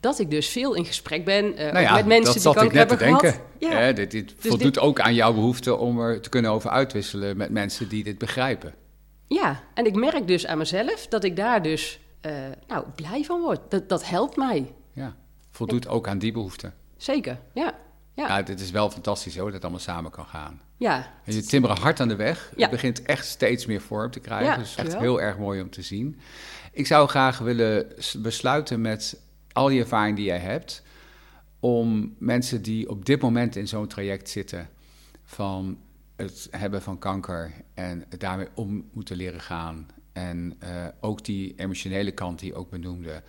dat 0.00 0.18
ik 0.18 0.30
dus 0.30 0.48
veel 0.48 0.74
in 0.74 0.84
gesprek 0.84 1.24
ben 1.24 1.44
uh, 1.44 1.72
nou 1.72 1.78
ja, 1.78 1.94
met 1.94 2.06
mensen 2.06 2.34
die 2.34 2.54
kanker 2.54 2.78
hebben 2.78 2.98
gehad. 2.98 3.20
Denken. 3.20 3.40
Ja. 3.58 3.92
dit, 3.92 4.10
dit 4.10 4.28
dus 4.28 4.50
voldoet 4.50 4.78
ook 4.78 5.00
aan 5.00 5.14
jouw 5.14 5.32
behoefte 5.32 5.76
om 5.76 6.00
er 6.00 6.20
te 6.20 6.28
kunnen 6.28 6.50
over 6.50 6.70
uitwisselen 6.70 7.36
met 7.36 7.50
mensen 7.50 7.88
die 7.88 8.04
dit 8.04 8.18
begrijpen. 8.18 8.74
Ja, 9.26 9.62
en 9.74 9.86
ik 9.86 9.94
merk 9.94 10.26
dus 10.26 10.46
aan 10.46 10.58
mezelf 10.58 11.06
dat 11.06 11.24
ik 11.24 11.36
daar 11.36 11.62
dus 11.62 12.00
uh, 12.26 12.32
nou, 12.66 12.84
blij 12.94 13.24
van 13.24 13.40
word. 13.40 13.60
Dat, 13.68 13.88
dat 13.88 14.08
helpt 14.08 14.36
mij. 14.36 14.74
Ja, 14.92 15.16
voldoet 15.50 15.88
ook 15.88 16.08
aan 16.08 16.18
die 16.18 16.32
behoefte. 16.32 16.72
Zeker, 16.96 17.38
ja. 17.52 17.74
Ja. 18.16 18.28
ja, 18.28 18.42
dit 18.42 18.60
is 18.60 18.70
wel 18.70 18.90
fantastisch 18.90 19.36
hoor, 19.36 19.44
dat 19.44 19.54
het 19.54 19.62
allemaal 19.62 19.80
samen 19.80 20.10
kan 20.10 20.26
gaan. 20.26 20.60
Ja. 20.76 21.12
En 21.24 21.34
je 21.34 21.42
timmeren 21.42 21.78
hard 21.78 22.00
aan 22.00 22.08
de 22.08 22.16
weg. 22.16 22.52
Het 22.56 22.70
begint 22.70 23.02
echt 23.02 23.26
steeds 23.26 23.66
meer 23.66 23.80
vorm 23.80 24.10
te 24.10 24.20
krijgen. 24.20 24.46
Ja, 24.46 24.56
dus 24.56 24.76
echt 24.76 24.98
heel 24.98 25.20
erg 25.20 25.38
mooi 25.38 25.60
om 25.60 25.70
te 25.70 25.82
zien. 25.82 26.20
Ik 26.72 26.86
zou 26.86 27.08
graag 27.08 27.38
willen 27.38 27.86
besluiten 28.18 28.80
met 28.80 29.20
al 29.52 29.68
die 29.68 29.80
ervaring 29.80 30.16
die 30.16 30.24
jij 30.24 30.38
hebt... 30.38 30.82
om 31.60 32.14
mensen 32.18 32.62
die 32.62 32.90
op 32.90 33.04
dit 33.04 33.20
moment 33.20 33.56
in 33.56 33.68
zo'n 33.68 33.86
traject 33.86 34.28
zitten... 34.28 34.68
van 35.24 35.78
het 36.16 36.48
hebben 36.50 36.82
van 36.82 36.98
kanker 36.98 37.52
en 37.74 38.04
het 38.08 38.20
daarmee 38.20 38.48
om 38.54 38.88
moeten 38.92 39.16
leren 39.16 39.40
gaan... 39.40 39.86
en 40.12 40.58
uh, 40.62 40.86
ook 41.00 41.24
die 41.24 41.54
emotionele 41.56 42.12
kant 42.12 42.38
die 42.38 42.48
je 42.48 42.54
ook 42.54 42.70
benoemde... 42.70 43.22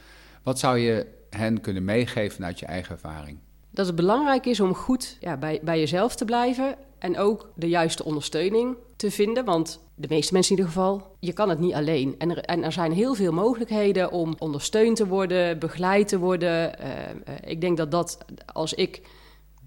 wat 0.44 0.60
zou 0.60 0.78
je 0.78 1.08
hen 1.30 1.62
kunnen 1.62 1.86
meegeven 1.86 2.36
vanuit 2.36 2.60
je 2.60 2.66
eigen 2.66 2.92
ervaring? 2.92 3.40
Dat 3.78 3.86
het 3.86 3.96
belangrijk 3.96 4.46
is 4.46 4.60
om 4.60 4.76
goed 4.76 5.18
ja, 5.20 5.38
bij, 5.38 5.60
bij 5.64 5.80
jezelf 5.80 6.16
te 6.16 6.26
blijven 6.26 6.76
en 7.00 7.18
ook 7.18 7.52
de 7.56 7.70
juiste 7.70 8.04
ondersteuning 8.04 8.76
te 8.96 9.12
vinden. 9.12 9.46
Want 9.46 9.80
de 9.96 10.08
meeste 10.10 10.34
mensen 10.34 10.52
in 10.52 10.58
ieder 10.58 10.74
geval, 10.74 11.16
je 11.20 11.34
kan 11.34 11.50
het 11.50 11.60
niet 11.60 11.74
alleen. 11.74 12.16
En 12.18 12.30
er, 12.30 12.38
en 12.38 12.64
er 12.64 12.72
zijn 12.72 12.92
heel 12.92 13.14
veel 13.14 13.32
mogelijkheden 13.32 14.12
om 14.12 14.36
ondersteund 14.38 14.96
te 14.96 15.08
worden, 15.08 15.60
begeleid 15.60 16.08
te 16.08 16.20
worden. 16.20 16.76
Uh, 16.80 17.36
ik 17.46 17.62
denk 17.62 17.78
dat 17.78 17.92
dat 17.92 18.18
als 18.54 18.74
ik 18.74 19.02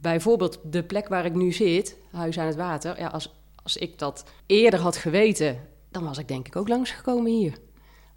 bijvoorbeeld 0.00 0.58
de 0.64 0.82
plek 0.82 1.08
waar 1.08 1.24
ik 1.24 1.34
nu 1.34 1.52
zit, 1.52 1.96
Huis 2.10 2.38
aan 2.38 2.46
het 2.46 2.56
Water, 2.56 2.98
ja, 2.98 3.06
als, 3.06 3.34
als 3.62 3.76
ik 3.76 3.98
dat 3.98 4.24
eerder 4.46 4.80
had 4.80 4.96
geweten, 4.96 5.68
dan 5.90 6.04
was 6.04 6.18
ik 6.18 6.28
denk 6.28 6.46
ik 6.46 6.56
ook 6.56 6.68
langsgekomen 6.68 7.30
hier. 7.32 7.58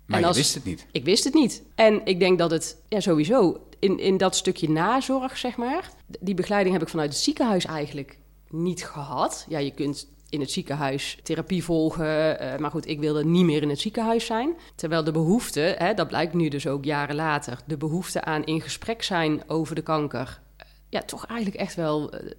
Maar 0.06 0.20
en 0.20 0.26
als, 0.26 0.36
je 0.36 0.42
wist 0.42 0.56
het 0.56 0.64
niet. 0.64 0.86
Ik 0.92 1.04
wist 1.04 1.24
het 1.24 1.34
niet. 1.34 1.64
En 1.76 2.02
ik 2.06 2.20
denk 2.20 2.38
dat 2.38 2.52
het 2.52 2.78
ja, 2.88 3.00
sowieso 3.00 3.62
in, 3.84 4.00
in 4.00 4.18
dat 4.18 4.36
stukje 4.36 4.70
nazorg, 4.70 5.38
zeg 5.38 5.56
maar. 5.56 5.92
Die 6.20 6.34
begeleiding 6.34 6.74
heb 6.74 6.84
ik 6.84 6.90
vanuit 6.90 7.14
het 7.14 7.22
ziekenhuis 7.22 7.66
eigenlijk 7.66 8.18
niet 8.50 8.86
gehad. 8.86 9.46
Ja, 9.50 9.60
je 9.60 9.72
kunt 9.72 10.08
in 10.30 10.40
het 10.40 10.52
ziekenhuis 10.52 11.18
therapie 11.24 11.64
volgen. 11.64 12.42
Uh, 12.42 12.58
maar 12.58 12.72
goed, 12.72 12.88
ik 12.88 13.00
wilde 13.00 13.26
niet 13.26 13.46
meer 13.46 13.62
in 13.62 13.70
het 13.70 13.80
ziekenhuis 13.80 14.26
zijn. 14.26 14.56
Terwijl 14.76 15.04
de 15.04 15.12
behoefte, 15.12 15.76
hè, 15.78 15.94
dat 15.94 16.08
blijkt 16.08 16.34
nu 16.34 16.48
dus 16.48 16.68
ook 16.68 16.86
jaren 16.86 17.16
later, 17.16 17.60
de 17.66 17.78
behoefte 17.78 18.24
aan 18.24 18.44
in 18.44 18.62
gesprek 18.62 19.04
zijn 19.04 19.50
over 19.50 19.76
de 19.76 19.82
kanker, 19.82 20.42
ja, 20.90 21.02
toch 21.02 21.26
eigenlijk 21.26 21.60
echt 21.60 21.76
wel 21.76 22.14
uh, 22.14 22.32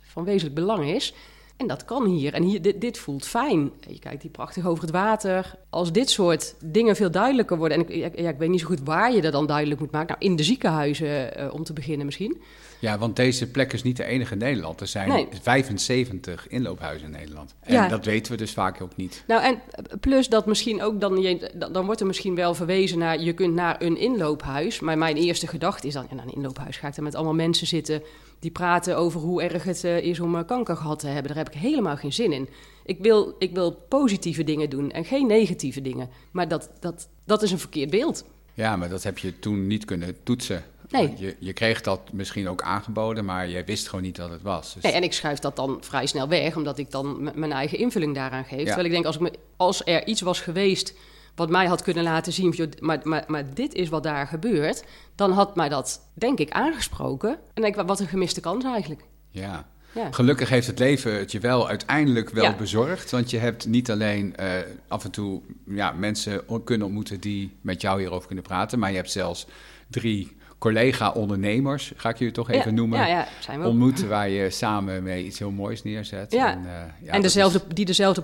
van 0.00 0.24
wezenlijk 0.24 0.54
belang 0.54 0.88
is. 0.88 1.14
En 1.56 1.66
dat 1.66 1.84
kan 1.84 2.04
hier. 2.04 2.34
En 2.34 2.42
hier, 2.42 2.62
dit, 2.62 2.80
dit, 2.80 2.98
voelt 2.98 3.26
fijn. 3.26 3.70
Je 3.88 3.98
kijkt 3.98 4.22
hier 4.22 4.30
prachtig 4.30 4.66
over 4.66 4.82
het 4.82 4.92
water. 4.92 5.54
Als 5.70 5.92
dit 5.92 6.10
soort 6.10 6.54
dingen 6.64 6.96
veel 6.96 7.10
duidelijker 7.10 7.56
worden... 7.56 7.78
en 7.78 7.88
ik, 7.88 8.18
ja, 8.18 8.28
ik 8.28 8.38
weet 8.38 8.48
niet 8.48 8.60
zo 8.60 8.66
goed 8.66 8.82
waar 8.84 9.14
je 9.14 9.20
dat 9.20 9.32
dan 9.32 9.46
duidelijk 9.46 9.80
moet 9.80 9.90
maken. 9.90 10.16
Nou, 10.18 10.30
in 10.30 10.36
de 10.36 10.42
ziekenhuizen 10.42 11.40
uh, 11.40 11.54
om 11.54 11.64
te 11.64 11.72
beginnen 11.72 12.06
misschien. 12.06 12.40
Ja, 12.78 12.98
want 12.98 13.16
deze 13.16 13.50
plek 13.50 13.72
is 13.72 13.82
niet 13.82 13.96
de 13.96 14.04
enige 14.04 14.32
in 14.32 14.38
Nederland. 14.38 14.80
Er 14.80 14.86
zijn 14.86 15.28
75 15.42 16.48
inloophuizen 16.48 17.06
in 17.06 17.12
Nederland. 17.12 17.54
En 17.60 17.72
ja. 17.72 17.88
dat 17.88 18.04
weten 18.04 18.32
we 18.32 18.38
dus 18.38 18.52
vaak 18.52 18.80
ook 18.80 18.96
niet. 18.96 19.24
Nou, 19.26 19.42
en 19.42 19.60
plus 20.00 20.28
dat 20.28 20.46
misschien 20.46 20.82
ook 20.82 21.00
dan... 21.00 21.38
dan 21.72 21.84
wordt 21.84 22.00
er 22.00 22.06
misschien 22.06 22.34
wel 22.34 22.54
verwezen 22.54 22.98
naar... 22.98 23.20
je 23.20 23.32
kunt 23.32 23.54
naar 23.54 23.82
een 23.82 23.96
inloophuis. 23.96 24.80
Maar 24.80 24.98
mijn 24.98 25.16
eerste 25.16 25.46
gedachte 25.46 25.86
is 25.86 25.92
dan... 25.92 26.06
Ja, 26.08 26.14
naar 26.14 26.26
een 26.26 26.34
inloophuis 26.34 26.76
ga 26.76 26.88
ik 26.88 26.94
dan 26.94 27.04
met 27.04 27.14
allemaal 27.14 27.34
mensen 27.34 27.66
zitten 27.66 28.02
die 28.38 28.50
praten 28.50 28.96
over 28.96 29.20
hoe 29.20 29.42
erg 29.42 29.64
het 29.64 29.84
uh, 29.84 29.98
is 29.98 30.20
om 30.20 30.34
uh, 30.34 30.40
kanker 30.46 30.76
gehad 30.76 30.98
te 30.98 31.06
hebben. 31.06 31.34
Daar 31.34 31.44
heb 31.44 31.54
ik 31.54 31.60
helemaal 31.60 31.96
geen 31.96 32.12
zin 32.12 32.32
in. 32.32 32.48
Ik 32.84 32.98
wil, 33.00 33.34
ik 33.38 33.54
wil 33.54 33.72
positieve 33.72 34.44
dingen 34.44 34.70
doen 34.70 34.90
en 34.90 35.04
geen 35.04 35.26
negatieve 35.26 35.82
dingen. 35.82 36.08
Maar 36.30 36.48
dat, 36.48 36.70
dat, 36.80 37.08
dat 37.24 37.42
is 37.42 37.50
een 37.50 37.58
verkeerd 37.58 37.90
beeld. 37.90 38.24
Ja, 38.54 38.76
maar 38.76 38.88
dat 38.88 39.02
heb 39.02 39.18
je 39.18 39.38
toen 39.38 39.66
niet 39.66 39.84
kunnen 39.84 40.16
toetsen. 40.22 40.64
Nee. 40.88 41.14
Je, 41.16 41.36
je 41.38 41.52
kreeg 41.52 41.80
dat 41.80 42.00
misschien 42.12 42.48
ook 42.48 42.62
aangeboden, 42.62 43.24
maar 43.24 43.48
jij 43.48 43.64
wist 43.64 43.88
gewoon 43.88 44.04
niet 44.04 44.16
dat 44.16 44.30
het 44.30 44.42
was. 44.42 44.74
Dus... 44.74 44.82
Nee, 44.82 44.92
en 44.92 45.02
ik 45.02 45.12
schuif 45.12 45.38
dat 45.38 45.56
dan 45.56 45.78
vrij 45.80 46.06
snel 46.06 46.28
weg, 46.28 46.56
omdat 46.56 46.78
ik 46.78 46.90
dan 46.90 47.30
mijn 47.34 47.52
eigen 47.52 47.78
invulling 47.78 48.14
daaraan 48.14 48.44
geef. 48.44 48.64
Terwijl 48.64 48.84
ik 48.84 48.90
denk, 48.90 49.04
als, 49.04 49.14
ik 49.14 49.20
me, 49.20 49.32
als 49.56 49.82
er 49.84 50.06
iets 50.06 50.20
was 50.20 50.40
geweest 50.40 50.94
wat 51.36 51.50
mij 51.50 51.66
had 51.66 51.82
kunnen 51.82 52.04
laten 52.04 52.32
zien, 52.32 52.72
maar, 52.80 53.00
maar, 53.02 53.24
maar 53.26 53.54
dit 53.54 53.74
is 53.74 53.88
wat 53.88 54.02
daar 54.02 54.26
gebeurt, 54.26 54.84
dan 55.14 55.32
had 55.32 55.56
mij 55.56 55.68
dat, 55.68 56.00
denk 56.14 56.38
ik, 56.38 56.50
aangesproken. 56.50 57.38
En 57.54 57.62
denk 57.62 57.76
ik, 57.76 57.86
wat 57.86 58.00
een 58.00 58.06
gemiste 58.06 58.40
kans 58.40 58.64
eigenlijk. 58.64 59.04
Ja. 59.30 59.66
ja. 59.94 60.12
Gelukkig 60.12 60.48
heeft 60.48 60.66
het 60.66 60.78
leven 60.78 61.18
het 61.18 61.32
je 61.32 61.40
wel 61.40 61.68
uiteindelijk 61.68 62.30
wel 62.30 62.54
bezorgd. 62.54 63.10
Want 63.10 63.30
je 63.30 63.38
hebt 63.38 63.66
niet 63.66 63.90
alleen 63.90 64.34
uh, 64.40 64.46
af 64.88 65.04
en 65.04 65.10
toe 65.10 65.42
ja, 65.66 65.92
mensen 65.92 66.44
kunnen 66.64 66.86
ontmoeten 66.86 67.20
die 67.20 67.56
met 67.60 67.80
jou 67.80 68.00
hierover 68.00 68.26
kunnen 68.26 68.44
praten, 68.44 68.78
maar 68.78 68.90
je 68.90 68.96
hebt 68.96 69.10
zelfs 69.10 69.46
drie 69.90 70.35
collega-ondernemers, 70.58 71.92
ga 71.96 72.08
ik 72.08 72.18
je 72.18 72.30
toch 72.30 72.50
even 72.50 72.74
noemen, 72.74 73.08
ja, 73.08 73.28
ontmoeten 73.64 74.08
waar 74.08 74.28
je 74.28 74.50
samen 74.50 75.02
mee 75.02 75.24
iets 75.24 75.38
heel 75.38 75.50
moois 75.50 75.82
neerzet. 75.82 76.34
En, 76.34 76.62
uh, 77.02 77.14
en 77.14 77.22
dezelfde, 77.22 77.60
die 77.74 77.84
dezelfde 77.84 78.22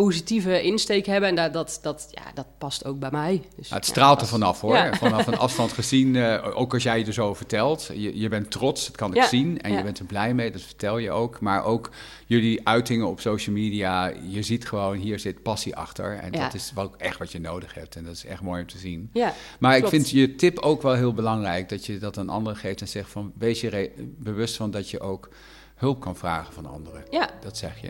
positieve 0.00 0.62
insteek 0.62 1.06
hebben. 1.06 1.28
En 1.28 1.34
dat, 1.34 1.52
dat, 1.52 1.78
dat, 1.82 2.08
ja, 2.10 2.22
dat 2.34 2.46
past 2.58 2.84
ook 2.84 2.98
bij 2.98 3.10
mij. 3.10 3.42
Dus, 3.56 3.70
het 3.70 3.86
straalt 3.86 4.20
er 4.20 4.26
vanaf 4.26 4.60
hoor. 4.60 4.96
Vanaf 4.96 5.26
een 5.26 5.38
afstand 5.38 5.72
gezien, 5.72 6.14
uh, 6.14 6.58
ook 6.58 6.72
als 6.74 6.82
jij 6.82 6.98
je 6.98 7.04
er 7.04 7.12
zo 7.12 7.34
vertelt. 7.34 7.90
Je, 7.94 8.18
je 8.18 8.28
bent 8.28 8.50
trots, 8.50 8.86
dat 8.86 8.96
kan 8.96 9.14
ik 9.14 9.22
zien. 9.22 9.60
En 9.60 9.72
je 9.72 9.82
bent 9.82 9.98
er 9.98 10.04
blij 10.04 10.34
mee, 10.34 10.50
dat 10.50 10.62
vertel 10.62 10.98
je 10.98 11.10
ook. 11.10 11.40
Maar 11.40 11.64
ook 11.64 11.90
jullie 12.26 12.68
uitingen 12.68 13.06
op 13.06 13.20
social 13.20 13.54
media. 13.54 14.12
Je 14.28 14.42
ziet 14.42 14.68
gewoon, 14.68 14.96
hier 14.96 15.18
zit 15.18 15.42
passie 15.42 15.76
achter. 15.76 16.18
En 16.18 16.32
dat 16.32 16.54
is 16.54 16.72
wel 16.74 16.94
echt 16.96 17.18
wat 17.18 17.32
je 17.32 17.40
nodig 17.40 17.74
hebt. 17.74 17.96
En 17.96 18.04
dat 18.04 18.14
is 18.14 18.24
echt 18.24 18.40
mooi 18.40 18.60
om 18.60 18.68
te 18.68 18.78
zien. 18.78 19.10
Ja, 19.12 19.34
maar 19.58 19.76
ik 19.76 19.86
vind 19.86 20.10
je 20.10 20.34
tip 20.34 20.58
ook 20.58 20.82
wel 20.82 20.94
heel 20.94 21.14
belangrijk. 21.14 21.68
Dat 21.68 21.86
je 21.86 21.98
dat 21.98 22.18
aan 22.18 22.28
anderen 22.28 22.58
geeft 22.58 22.80
en 22.80 22.88
zegt 22.88 23.10
van... 23.10 23.32
wees 23.38 23.60
je 23.60 23.92
bewust 24.18 24.56
van 24.56 24.70
dat 24.70 24.90
je 24.90 25.00
ook 25.00 25.28
hulp 25.74 26.00
kan 26.00 26.16
vragen 26.16 26.52
van 26.52 26.66
anderen. 26.66 27.04
Ja. 27.10 27.30
Dat 27.40 27.56
zeg 27.56 27.80
je, 27.80 27.88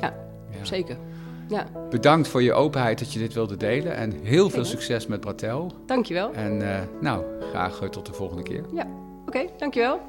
Ja, 0.00 0.14
zeker. 0.62 0.96
Ja. 1.48 1.66
Bedankt 1.90 2.28
voor 2.28 2.42
je 2.42 2.52
openheid 2.52 2.98
dat 2.98 3.12
je 3.12 3.18
dit 3.18 3.32
wilde 3.32 3.56
delen. 3.56 3.96
En 3.96 4.12
heel 4.22 4.50
veel 4.50 4.64
succes 4.64 5.06
met 5.06 5.20
Bratel. 5.20 5.72
Dankjewel. 5.86 6.32
En 6.32 6.60
uh, 6.60 6.78
nou, 7.00 7.24
graag 7.40 7.82
uh, 7.82 7.88
tot 7.88 8.06
de 8.06 8.12
volgende 8.12 8.42
keer. 8.42 8.64
Ja. 8.74 8.86
Oké, 9.26 9.46
dankjewel. 9.58 10.00